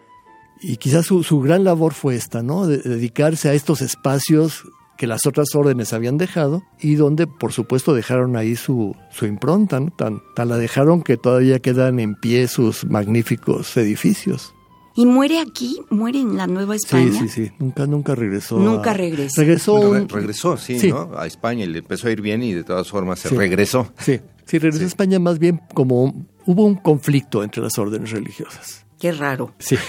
Y 0.60 0.76
quizás 0.76 1.06
su, 1.06 1.22
su 1.22 1.40
gran 1.40 1.64
labor 1.64 1.94
fue 1.94 2.16
esta, 2.16 2.42
¿no? 2.42 2.66
De 2.66 2.78
dedicarse 2.78 3.48
a 3.48 3.54
estos 3.54 3.82
espacios 3.82 4.64
que 4.96 5.06
las 5.06 5.26
otras 5.26 5.54
órdenes 5.54 5.92
habían 5.92 6.18
dejado 6.18 6.62
y 6.80 6.94
donde 6.94 7.26
por 7.26 7.52
supuesto 7.52 7.94
dejaron 7.94 8.36
ahí 8.36 8.56
su, 8.56 8.96
su 9.10 9.26
impronta, 9.26 9.80
¿no? 9.80 9.90
tan, 9.90 10.22
tan 10.34 10.48
la 10.48 10.56
dejaron 10.56 11.02
que 11.02 11.16
todavía 11.16 11.58
quedan 11.58 12.00
en 12.00 12.14
pie 12.14 12.48
sus 12.48 12.84
magníficos 12.84 13.76
edificios. 13.76 14.52
¿Y 14.98 15.04
muere 15.04 15.40
aquí? 15.40 15.78
¿Muere 15.90 16.20
en 16.20 16.38
la 16.38 16.46
Nueva 16.46 16.74
España? 16.74 17.12
Sí, 17.12 17.28
sí, 17.28 17.46
sí. 17.46 17.52
Nunca, 17.58 17.86
nunca 17.86 18.14
regresó. 18.14 18.58
Nunca 18.58 18.94
regresó. 18.94 19.42
Regresó. 19.42 20.06
regresó, 20.08 20.56
sí, 20.56 20.88
¿no? 20.88 21.10
A 21.18 21.26
España 21.26 21.64
y 21.64 21.66
le 21.66 21.80
empezó 21.80 22.08
a 22.08 22.12
ir 22.12 22.22
bien 22.22 22.42
y 22.42 22.54
de 22.54 22.64
todas 22.64 22.88
formas 22.88 23.18
se 23.18 23.28
regresó. 23.28 23.92
Sí, 23.98 24.20
sí, 24.46 24.58
regresó 24.58 24.84
a 24.84 24.86
España 24.86 25.18
más 25.18 25.38
bien 25.38 25.60
como 25.74 26.26
hubo 26.46 26.64
un 26.64 26.76
conflicto 26.76 27.42
entre 27.42 27.62
las 27.62 27.78
órdenes 27.78 28.10
religiosas. 28.10 28.86
Qué 28.98 29.12
raro. 29.12 29.54
Sí. 29.58 29.76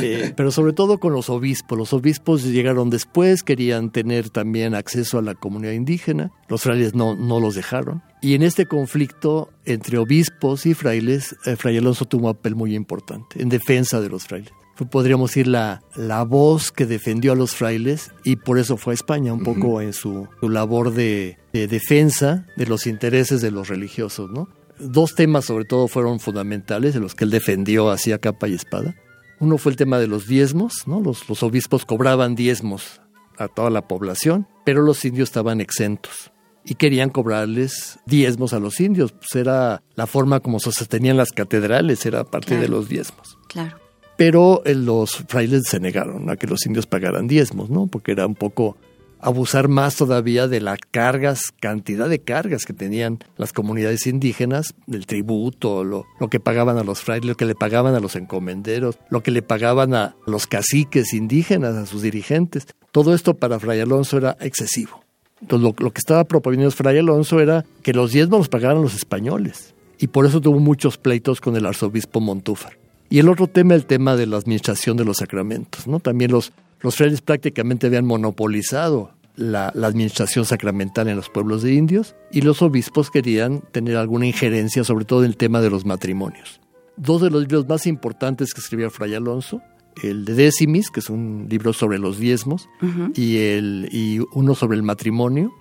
Eh, 0.00 0.32
pero 0.36 0.52
sobre 0.52 0.72
todo 0.72 0.98
con 0.98 1.12
los 1.12 1.28
obispos. 1.28 1.76
Los 1.76 1.92
obispos 1.92 2.44
llegaron 2.44 2.90
después, 2.90 3.42
querían 3.42 3.90
tener 3.90 4.30
también 4.30 4.76
acceso 4.76 5.18
a 5.18 5.22
la 5.22 5.34
comunidad 5.34 5.72
indígena. 5.72 6.30
Los 6.48 6.62
frailes 6.62 6.94
no, 6.94 7.16
no 7.16 7.40
los 7.40 7.56
dejaron. 7.56 8.00
Y 8.22 8.34
en 8.34 8.44
este 8.44 8.66
conflicto 8.66 9.50
entre 9.64 9.98
obispos 9.98 10.64
y 10.64 10.74
frailes, 10.74 11.34
eh, 11.44 11.56
Fray 11.56 11.76
Alonso 11.76 12.04
tuvo 12.04 12.28
un 12.28 12.34
papel 12.34 12.54
muy 12.54 12.76
importante 12.76 13.42
en 13.42 13.48
defensa 13.48 14.00
de 14.00 14.10
los 14.10 14.28
frailes. 14.28 14.52
fue, 14.76 14.86
podríamos 14.86 15.30
decir, 15.30 15.48
la, 15.48 15.82
la 15.96 16.22
voz 16.22 16.70
que 16.70 16.86
defendió 16.86 17.32
a 17.32 17.36
los 17.36 17.56
frailes 17.56 18.12
y 18.22 18.36
por 18.36 18.58
eso 18.60 18.76
fue 18.76 18.92
a 18.92 18.94
España, 18.94 19.32
un 19.32 19.42
poco 19.42 19.80
en 19.80 19.92
su, 19.92 20.28
labor 20.40 20.94
de, 20.94 21.36
de, 21.52 21.66
defensa 21.66 22.46
de 22.56 22.66
los 22.66 22.86
intereses 22.86 23.40
de 23.40 23.50
los 23.50 23.66
religiosos, 23.66 24.30
¿no? 24.30 24.48
Dos 24.80 25.14
temas 25.14 25.44
sobre 25.44 25.64
todo 25.64 25.88
fueron 25.88 26.20
fundamentales 26.20 26.94
de 26.94 27.00
los 27.00 27.14
que 27.14 27.24
él 27.24 27.30
defendió 27.30 27.90
hacia 27.90 28.18
capa 28.18 28.48
y 28.48 28.54
espada. 28.54 28.94
Uno 29.38 29.58
fue 29.58 29.72
el 29.72 29.76
tema 29.76 29.98
de 29.98 30.06
los 30.06 30.26
diezmos, 30.26 30.86
¿no? 30.86 31.00
Los, 31.00 31.28
los 31.28 31.42
obispos 31.42 31.86
cobraban 31.86 32.34
diezmos 32.34 33.00
a 33.38 33.48
toda 33.48 33.70
la 33.70 33.88
población, 33.88 34.46
pero 34.64 34.82
los 34.82 35.04
indios 35.04 35.30
estaban 35.30 35.60
exentos 35.60 36.30
y 36.64 36.74
querían 36.74 37.10
cobrarles 37.10 37.98
diezmos 38.06 38.52
a 38.52 38.58
los 38.58 38.80
indios. 38.80 39.12
Pues 39.12 39.34
era 39.34 39.82
la 39.94 40.06
forma 40.06 40.40
como 40.40 40.60
se 40.60 40.72
sostenían 40.72 41.16
las 41.16 41.32
catedrales, 41.32 42.04
era 42.04 42.24
parte 42.24 42.56
de 42.58 42.68
los 42.68 42.88
diezmos. 42.88 43.38
Claro. 43.48 43.78
Pero 44.16 44.62
eh, 44.66 44.74
los 44.74 45.16
frailes 45.28 45.62
se 45.66 45.80
negaron 45.80 46.28
a 46.28 46.36
que 46.36 46.46
los 46.46 46.66
indios 46.66 46.86
pagaran 46.86 47.26
diezmos, 47.26 47.70
¿no? 47.70 47.86
Porque 47.86 48.12
era 48.12 48.26
un 48.26 48.34
poco 48.34 48.76
abusar 49.20 49.68
más 49.68 49.96
todavía 49.96 50.48
de 50.48 50.60
las 50.60 50.78
cargas, 50.90 51.52
cantidad 51.60 52.08
de 52.08 52.20
cargas 52.20 52.64
que 52.64 52.72
tenían 52.72 53.18
las 53.36 53.52
comunidades 53.52 54.06
indígenas, 54.06 54.74
del 54.86 55.06
tributo, 55.06 55.84
lo, 55.84 56.06
que 56.30 56.40
pagaban 56.40 56.78
a 56.78 56.84
los 56.84 57.00
frailes, 57.00 57.28
lo 57.28 57.36
que 57.36 57.44
le 57.44 57.54
pagaban 57.54 57.94
a 57.94 58.00
los 58.00 58.16
encomenderos, 58.16 58.98
lo 59.08 59.22
que 59.22 59.30
le 59.30 59.42
pagaban 59.42 59.94
a 59.94 60.14
los 60.26 60.46
caciques 60.46 61.12
indígenas, 61.12 61.76
a 61.76 61.86
sus 61.86 62.02
dirigentes. 62.02 62.66
Todo 62.92 63.14
esto 63.14 63.34
para 63.34 63.58
Fray 63.58 63.80
Alonso 63.80 64.18
era 64.18 64.36
excesivo. 64.40 65.04
Entonces 65.40 65.74
lo, 65.78 65.90
que 65.90 65.98
estaba 65.98 66.24
proponiendo 66.24 66.70
Fray 66.70 66.98
Alonso 66.98 67.40
era 67.40 67.64
que 67.82 67.94
los 67.94 68.12
diezmos 68.12 68.40
los 68.40 68.48
pagaran 68.48 68.82
los 68.82 68.94
españoles. 68.94 69.74
Y 69.98 70.08
por 70.08 70.26
eso 70.26 70.40
tuvo 70.40 70.58
muchos 70.60 70.96
pleitos 70.96 71.40
con 71.40 71.56
el 71.56 71.66
arzobispo 71.66 72.20
Montúfar. 72.20 72.78
Y 73.10 73.18
el 73.18 73.28
otro 73.28 73.48
tema, 73.48 73.74
el 73.74 73.86
tema 73.86 74.16
de 74.16 74.26
la 74.26 74.36
administración 74.36 74.96
de 74.96 75.04
los 75.04 75.18
sacramentos. 75.18 75.86
¿no? 75.86 75.98
También 76.00 76.30
los, 76.30 76.52
los 76.80 76.96
frailes 76.96 77.20
prácticamente 77.20 77.86
habían 77.86 78.06
monopolizado 78.06 79.12
la, 79.36 79.72
la, 79.74 79.86
administración 79.86 80.44
sacramental 80.44 81.08
en 81.08 81.16
los 81.16 81.30
pueblos 81.30 81.62
de 81.62 81.72
indios 81.72 82.14
y 82.30 82.42
los 82.42 82.62
obispos 82.62 83.10
querían 83.10 83.62
tener 83.72 83.96
alguna 83.96 84.26
injerencia, 84.26 84.84
sobre 84.84 85.04
todo 85.04 85.20
en 85.20 85.30
el 85.30 85.36
tema 85.36 85.60
de 85.60 85.70
los 85.70 85.84
matrimonios. 85.84 86.60
Dos 86.96 87.22
de 87.22 87.30
los 87.30 87.42
libros 87.42 87.66
más 87.68 87.86
importantes 87.86 88.52
que 88.52 88.60
escribió 88.60 88.90
Fray 88.90 89.14
Alonso 89.14 89.62
el 90.02 90.24
de 90.24 90.34
Décimis, 90.34 90.90
que 90.90 91.00
es 91.00 91.10
un 91.10 91.46
libro 91.48 91.72
sobre 91.72 91.98
los 91.98 92.18
diezmos, 92.18 92.68
y, 93.14 93.38
el, 93.38 93.88
y 93.92 94.20
uno 94.32 94.54
sobre 94.54 94.76
el 94.76 94.82
matrimonio, 94.82 95.52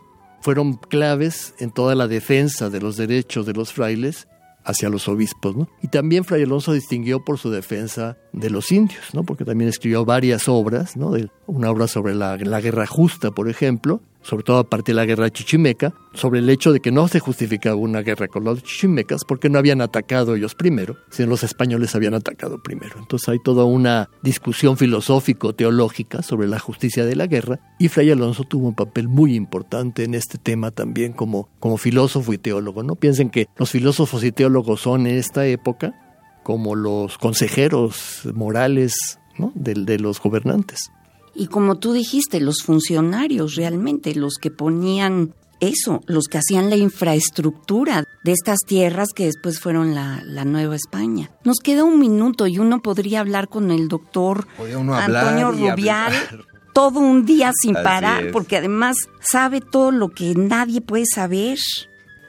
fueron 0.41 0.75
claves 0.75 1.53
en 1.59 1.71
toda 1.71 1.95
la 1.95 2.07
defensa 2.07 2.69
de 2.69 2.79
los 2.79 2.95
derechos 2.97 3.45
de 3.45 3.53
los 3.53 3.73
frailes 3.73 4.27
hacia 4.63 4.89
los 4.89 5.07
obispos, 5.07 5.55
¿no? 5.55 5.69
Y 5.81 5.87
también 5.87 6.23
Fray 6.23 6.43
Alonso 6.43 6.73
distinguió 6.73 7.23
por 7.23 7.37
su 7.37 7.49
defensa 7.49 8.17
de 8.33 8.49
los 8.49 8.71
indios, 8.71 9.13
¿no? 9.13 9.23
Porque 9.23 9.45
también 9.45 9.69
escribió 9.69 10.05
varias 10.05 10.47
obras, 10.47 10.95
¿no? 10.95 11.13
Una 11.47 11.71
obra 11.71 11.87
sobre 11.87 12.15
la, 12.15 12.37
la 12.37 12.61
guerra 12.61 12.85
justa, 12.85 13.31
por 13.31 13.49
ejemplo, 13.49 14.01
sobre 14.21 14.43
todo 14.43 14.59
a 14.59 14.79
de 14.79 14.93
la 14.93 15.05
guerra 15.05 15.29
chichimeca, 15.29 15.93
sobre 16.13 16.39
el 16.39 16.49
hecho 16.49 16.71
de 16.71 16.79
que 16.79 16.91
no 16.91 17.07
se 17.07 17.19
justificaba 17.19 17.75
una 17.75 18.01
guerra 18.01 18.27
con 18.27 18.43
los 18.43 18.63
chichimecas 18.63 19.23
porque 19.25 19.49
no 19.49 19.59
habían 19.59 19.81
atacado 19.81 20.35
ellos 20.35 20.55
primero, 20.55 20.97
sino 21.09 21.29
los 21.29 21.43
españoles 21.43 21.95
habían 21.95 22.13
atacado 22.13 22.61
primero. 22.61 22.95
Entonces 22.97 23.29
hay 23.29 23.39
toda 23.43 23.65
una 23.65 24.09
discusión 24.21 24.77
filosófico-teológica 24.77 26.21
sobre 26.21 26.47
la 26.47 26.59
justicia 26.59 27.05
de 27.05 27.15
la 27.15 27.27
guerra 27.27 27.59
y 27.77 27.89
Fray 27.89 28.11
Alonso 28.11 28.43
tuvo 28.43 28.67
un 28.67 28.75
papel 28.75 29.07
muy 29.07 29.35
importante 29.35 30.03
en 30.03 30.13
este 30.13 30.37
tema 30.37 30.71
también 30.71 31.13
como, 31.13 31.49
como 31.59 31.77
filósofo 31.77 32.33
y 32.33 32.37
teólogo. 32.37 32.83
No 32.83 32.95
piensen 32.95 33.29
que 33.29 33.47
los 33.57 33.71
filósofos 33.71 34.23
y 34.23 34.31
teólogos 34.31 34.81
son 34.81 35.07
en 35.07 35.17
esta 35.17 35.45
época 35.45 35.93
como 36.43 36.75
los 36.75 37.17
consejeros 37.17 38.21
morales 38.33 39.19
de 39.53 39.99
los 39.99 40.21
gobernantes. 40.21 40.91
Y 41.35 41.47
como 41.47 41.77
tú 41.77 41.93
dijiste, 41.93 42.39
los 42.39 42.63
funcionarios 42.63 43.55
realmente, 43.55 44.15
los 44.15 44.35
que 44.35 44.51
ponían 44.51 45.33
eso, 45.59 46.01
los 46.07 46.27
que 46.27 46.37
hacían 46.37 46.69
la 46.69 46.77
infraestructura 46.77 48.05
de 48.23 48.31
estas 48.31 48.59
tierras 48.65 49.09
que 49.13 49.25
después 49.25 49.59
fueron 49.59 49.93
la, 49.93 50.21
Nueva 50.45 50.75
España. 50.75 51.31
Nos 51.43 51.59
queda 51.59 51.83
un 51.83 51.99
minuto 51.99 52.47
y 52.47 52.59
uno 52.59 52.81
podría 52.81 53.19
hablar 53.19 53.49
con 53.49 53.71
el 53.71 53.87
doctor 53.87 54.47
Antonio 54.57 55.51
Rubial 55.51 56.13
todo 56.73 56.99
un 56.99 57.25
día 57.25 57.51
sin 57.61 57.73
parar, 57.73 58.31
porque 58.31 58.57
además 58.57 58.95
sabe 59.19 59.59
todo 59.59 59.91
lo 59.91 60.09
que 60.09 60.33
nadie 60.35 60.81
puede 60.81 61.05
saber. 61.05 61.57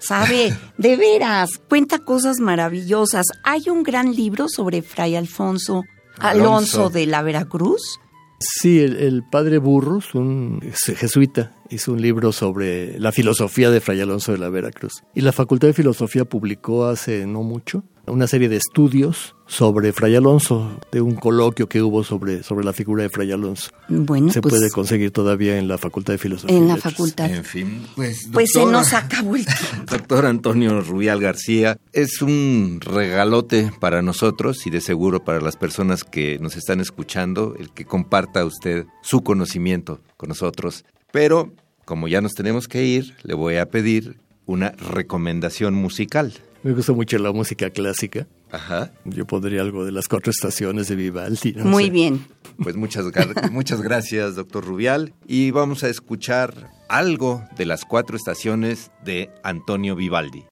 Sabe, 0.01 0.57
de 0.79 0.97
veras, 0.97 1.51
cuenta 1.69 1.99
cosas 1.99 2.41
maravillosas. 2.41 3.27
Hay 3.45 3.69
un 3.69 3.83
gran 3.83 4.15
libro 4.15 4.49
sobre 4.49 4.83
Fray 4.83 5.15
Alfonso 5.15 5.85
Alonso 6.19 6.91
de 6.91 7.07
la 7.07 7.23
Veracruz 7.23 8.01
Sí, 8.43 8.81
el, 8.81 9.23
padre 9.23 9.59
Burros, 9.59 10.15
un 10.15 10.63
jesuita, 10.97 11.53
hizo 11.69 11.93
un 11.93 12.01
libro 12.01 12.33
sobre 12.33 12.99
la 12.99 13.13
filosofía 13.13 13.71
de 13.71 13.83
Fray 13.83 14.01
Alonso 14.01 14.33
de 14.33 14.39
la 14.39 14.49
Veracruz. 14.49 15.05
Y 15.15 15.21
la 15.21 15.33
Facultad 15.33 15.69
de 15.69 15.75
Filosofía 15.75 16.25
publicó 16.25 16.87
hace 16.87 17.27
no 17.27 17.43
mucho 17.43 17.85
una 18.11 18.27
serie 18.27 18.49
de 18.49 18.57
estudios 18.57 19.35
sobre 19.47 19.93
Fray 19.93 20.15
Alonso, 20.15 20.79
de 20.93 21.01
un 21.01 21.17
coloquio 21.17 21.69
que 21.69 21.83
hubo 21.83 22.05
sobre, 22.05 22.43
sobre 22.43 22.65
la 22.65 22.73
figura 22.73 23.03
de 23.03 23.09
Fray 23.09 23.33
Alonso. 23.33 23.71
Bueno, 23.89 24.33
se 24.33 24.41
pues 24.41 24.55
puede 24.55 24.71
conseguir 24.71 25.11
todavía 25.11 25.59
en 25.59 25.67
la 25.67 25.79
Facultad 25.79 26.15
de 26.15 26.19
Filosofía. 26.19 26.57
En 26.57 26.69
la 26.69 26.77
facultad. 26.77 27.31
En 27.31 27.45
fin, 27.45 27.87
pues. 27.97 28.29
pues 28.33 28.51
se 28.53 28.65
nos 28.65 28.93
acabó 28.93 29.37
el 29.37 29.45
tiempo. 29.45 29.67
Doctor 29.91 30.27
Antonio 30.27 30.81
Rubial 30.81 31.21
García, 31.21 31.79
es 31.93 32.23
un 32.23 32.81
regalote 32.81 33.73
para 33.81 34.03
nosotros 34.03 34.67
y 34.67 34.71
de 34.71 34.81
seguro 34.81 35.25
para 35.25 35.41
las 35.41 35.57
personas 35.57 36.05
que 36.05 36.39
nos 36.39 36.57
están 36.57 36.81
escuchando 36.81 37.55
el 37.59 37.71
que 37.71 37.85
comparta 37.85 38.45
usted 38.45 38.87
su 39.03 39.23
conocimiento 39.23 40.01
con 40.17 40.29
nosotros. 40.29 40.85
Pero, 41.13 41.53
como 41.85 42.07
ya 42.07 42.21
nos 42.21 42.35
tenemos 42.35 42.69
que 42.69 42.85
ir, 42.85 43.17
le 43.25 43.35
voy 43.35 43.57
a 43.57 43.69
pedir 43.69 44.19
una 44.47 44.71
recomendación 44.71 45.75
musical. 45.75 46.35
Me 46.63 46.73
gusta 46.73 46.93
mucho 46.93 47.19
la 47.19 47.33
música 47.33 47.71
clásica. 47.71 48.27
Ajá. 48.51 48.93
Yo 49.05 49.27
pondría 49.27 49.63
algo 49.63 49.85
de 49.85 49.93
las 49.93 50.09
cuatro 50.09 50.31
estaciones 50.31 50.89
de 50.89 50.97
Vivaldi. 50.97 51.55
Muy 51.55 51.89
bien. 51.89 52.27
Pues 52.63 52.77
muchas, 52.77 53.07
muchas 53.51 53.81
gracias, 53.81 54.37
doctor 54.37 54.65
Rubial. 54.65 55.15
Y 55.27 55.53
vamos 55.53 55.85
a 55.85 55.89
escuchar 55.89 56.71
algo 56.89 57.43
de 57.57 57.65
las 57.65 57.85
cuatro 57.85 58.17
estaciones 58.17 58.91
de 59.05 59.31
Antonio 59.43 59.97
Vivaldi. 59.97 60.45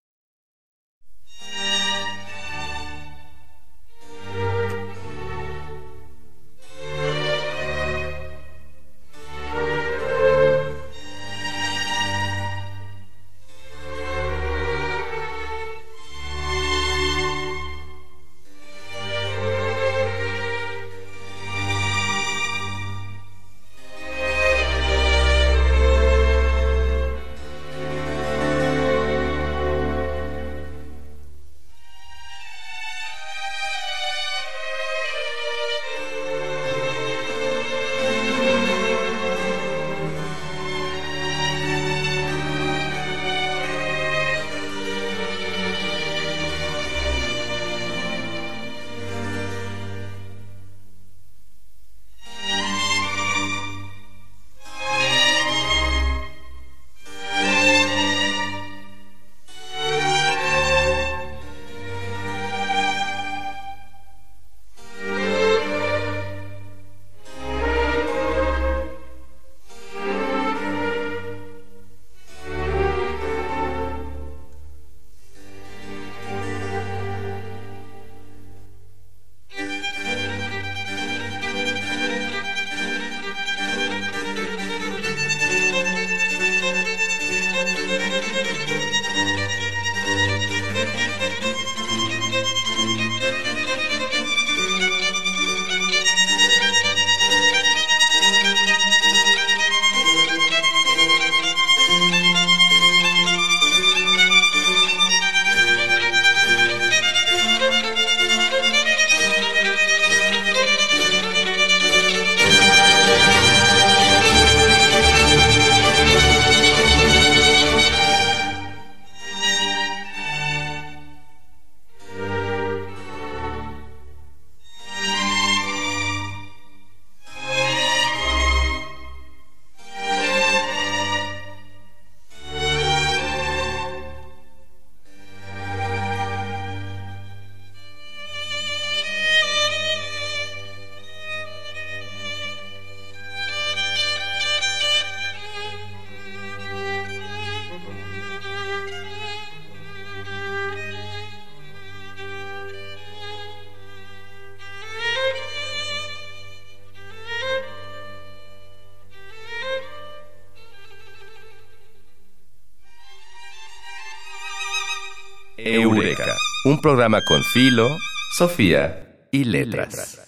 Eureka, 165.74 166.34
un 166.64 166.80
programa 166.80 167.20
con 167.20 167.44
Filo, 167.44 167.98
Sofía 168.38 169.18
y 169.30 169.44
Letras. 169.44 170.18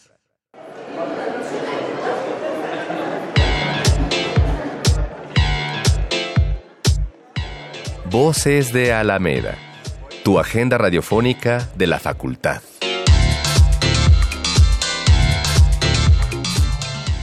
Voces 8.11 8.73
de 8.75 8.93
Alameda, 8.93 9.57
tu 10.25 10.39
agenda 10.39 10.77
radiofónica 10.77 11.71
de 11.75 11.87
la 11.87 11.99
facultad. 11.99 12.61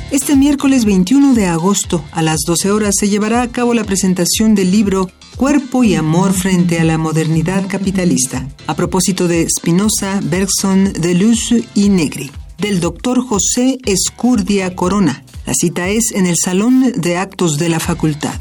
Este 0.09 0.35
miércoles 0.35 0.85
21 0.85 1.35
de 1.35 1.45
agosto 1.45 2.03
a 2.11 2.23
las 2.23 2.39
12 2.47 2.71
horas 2.71 2.95
se 2.99 3.09
llevará 3.09 3.43
a 3.43 3.49
cabo 3.49 3.75
la 3.75 3.83
presentación 3.83 4.55
del 4.55 4.71
libro 4.71 5.11
Cuerpo 5.37 5.83
y 5.83 5.93
Amor 5.93 6.33
frente 6.33 6.79
a 6.79 6.83
la 6.83 6.97
modernidad 6.97 7.67
capitalista, 7.67 8.47
a 8.65 8.75
propósito 8.75 9.27
de 9.27 9.47
Spinoza, 9.47 10.19
Bergson, 10.23 10.93
Deleuze 10.93 11.63
y 11.75 11.89
Negri, 11.89 12.31
del 12.57 12.79
doctor 12.79 13.23
José 13.23 13.77
Escurdia 13.85 14.75
Corona. 14.75 15.23
La 15.45 15.53
cita 15.53 15.89
es 15.89 16.11
en 16.11 16.25
el 16.25 16.37
Salón 16.43 16.91
de 16.95 17.17
Actos 17.17 17.59
de 17.59 17.69
la 17.69 17.79
Facultad. 17.79 18.39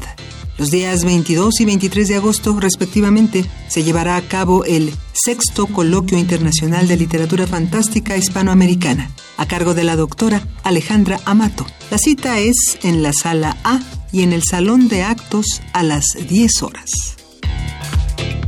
Los 0.57 0.71
días 0.71 1.03
22 1.03 1.61
y 1.61 1.65
23 1.65 2.07
de 2.07 2.15
agosto, 2.15 2.59
respectivamente, 2.59 3.45
se 3.67 3.83
llevará 3.83 4.15
a 4.15 4.23
cabo 4.23 4.65
el 4.65 4.91
sexto 5.13 5.67
Coloquio 5.67 6.17
Internacional 6.17 6.87
de 6.87 6.97
Literatura 6.97 7.45
Fantástica 7.45 8.17
Hispanoamericana, 8.17 9.11
a 9.37 9.45
cargo 9.45 9.75
de 9.75 9.83
la 9.83 9.95
doctora 9.95 10.47
Alejandra 10.63 11.19
Amato. 11.25 11.63
La 11.91 11.99
cita 11.99 12.39
es 12.39 12.79
en 12.81 13.03
la 13.03 13.13
sala 13.13 13.55
A 13.63 13.81
y 14.11 14.23
en 14.23 14.33
el 14.33 14.43
Salón 14.43 14.87
de 14.87 15.03
Actos 15.03 15.61
a 15.73 15.83
las 15.83 16.05
10 16.29 16.63
horas. 16.63 16.89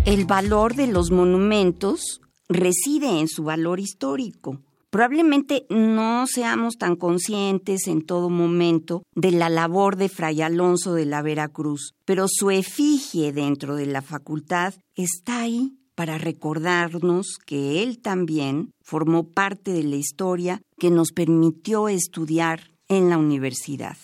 El 0.05 0.25
valor 0.25 0.75
de 0.75 0.87
los 0.87 1.11
monumentos 1.11 2.21
reside 2.47 3.19
en 3.19 3.27
su 3.27 3.43
valor 3.43 3.79
histórico. 3.79 4.59
Probablemente 4.89 5.67
no 5.69 6.25
seamos 6.25 6.77
tan 6.77 6.95
conscientes 6.95 7.85
en 7.87 8.01
todo 8.01 8.29
momento 8.29 9.03
de 9.13 9.31
la 9.31 9.49
labor 9.49 9.97
de 9.97 10.09
Fray 10.09 10.41
Alonso 10.41 10.95
de 10.95 11.05
la 11.05 11.21
Veracruz, 11.21 11.93
pero 12.05 12.25
su 12.27 12.49
efigie 12.49 13.31
dentro 13.31 13.75
de 13.75 13.85
la 13.85 14.01
facultad 14.01 14.73
está 14.95 15.41
ahí 15.41 15.75
para 15.93 16.17
recordarnos 16.17 17.37
que 17.45 17.83
él 17.83 17.99
también 17.99 18.71
formó 18.81 19.27
parte 19.27 19.73
de 19.73 19.83
la 19.83 19.97
historia 19.97 20.61
que 20.79 20.89
nos 20.89 21.11
permitió 21.11 21.87
estudiar 21.87 22.71
en 22.87 23.09
la 23.09 23.17
universidad. 23.19 23.97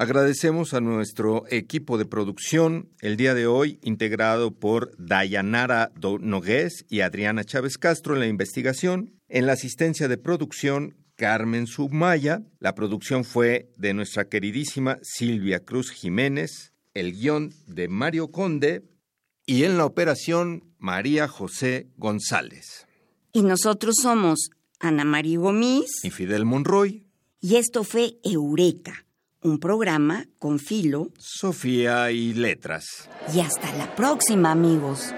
Agradecemos 0.00 0.72
a 0.72 0.80
nuestro 0.80 1.44
equipo 1.50 1.98
de 1.98 2.06
producción 2.06 2.88
el 3.02 3.18
día 3.18 3.34
de 3.34 3.46
hoy, 3.46 3.78
integrado 3.82 4.50
por 4.50 4.96
Dayanara 4.96 5.92
Nogués 6.20 6.86
y 6.88 7.02
Adriana 7.02 7.44
Chávez 7.44 7.76
Castro 7.76 8.14
en 8.14 8.20
la 8.20 8.26
investigación. 8.26 9.20
En 9.28 9.44
la 9.44 9.52
asistencia 9.52 10.08
de 10.08 10.16
producción, 10.16 10.96
Carmen 11.16 11.66
Submaya. 11.66 12.40
La 12.60 12.74
producción 12.74 13.24
fue 13.24 13.70
de 13.76 13.92
nuestra 13.92 14.26
queridísima 14.26 14.96
Silvia 15.02 15.66
Cruz 15.66 15.90
Jiménez. 15.90 16.72
El 16.94 17.12
guion 17.12 17.52
de 17.66 17.88
Mario 17.88 18.30
Conde. 18.30 18.88
Y 19.44 19.64
en 19.64 19.76
la 19.76 19.84
operación, 19.84 20.72
María 20.78 21.28
José 21.28 21.90
González. 21.98 22.86
Y 23.34 23.42
nosotros 23.42 23.96
somos 24.00 24.48
Ana 24.78 25.04
María 25.04 25.38
Gómez 25.38 25.90
y 26.02 26.08
Fidel 26.08 26.46
Monroy. 26.46 27.06
Y 27.42 27.56
esto 27.56 27.84
fue 27.84 28.14
Eureka 28.24 29.04
un 29.42 29.58
programa 29.58 30.26
con 30.38 30.58
filo, 30.58 31.08
Sofía 31.18 32.10
y 32.10 32.34
letras. 32.34 33.08
Y 33.34 33.40
hasta 33.40 33.72
la 33.74 33.94
próxima, 33.94 34.50
amigos. 34.50 35.14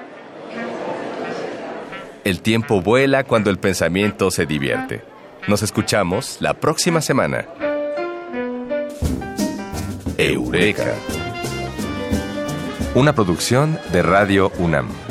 El 2.24 2.40
tiempo 2.40 2.80
vuela 2.80 3.24
cuando 3.24 3.50
el 3.50 3.58
pensamiento 3.58 4.30
se 4.30 4.46
divierte. 4.46 5.02
Nos 5.48 5.62
escuchamos 5.62 6.37
la 6.40 6.54
próxima 6.54 7.00
semana. 7.00 7.48
Eureka. 10.18 10.94
Una 12.94 13.12
producción 13.14 13.78
de 13.92 14.02
Radio 14.02 14.52
UNAM. 14.58 15.01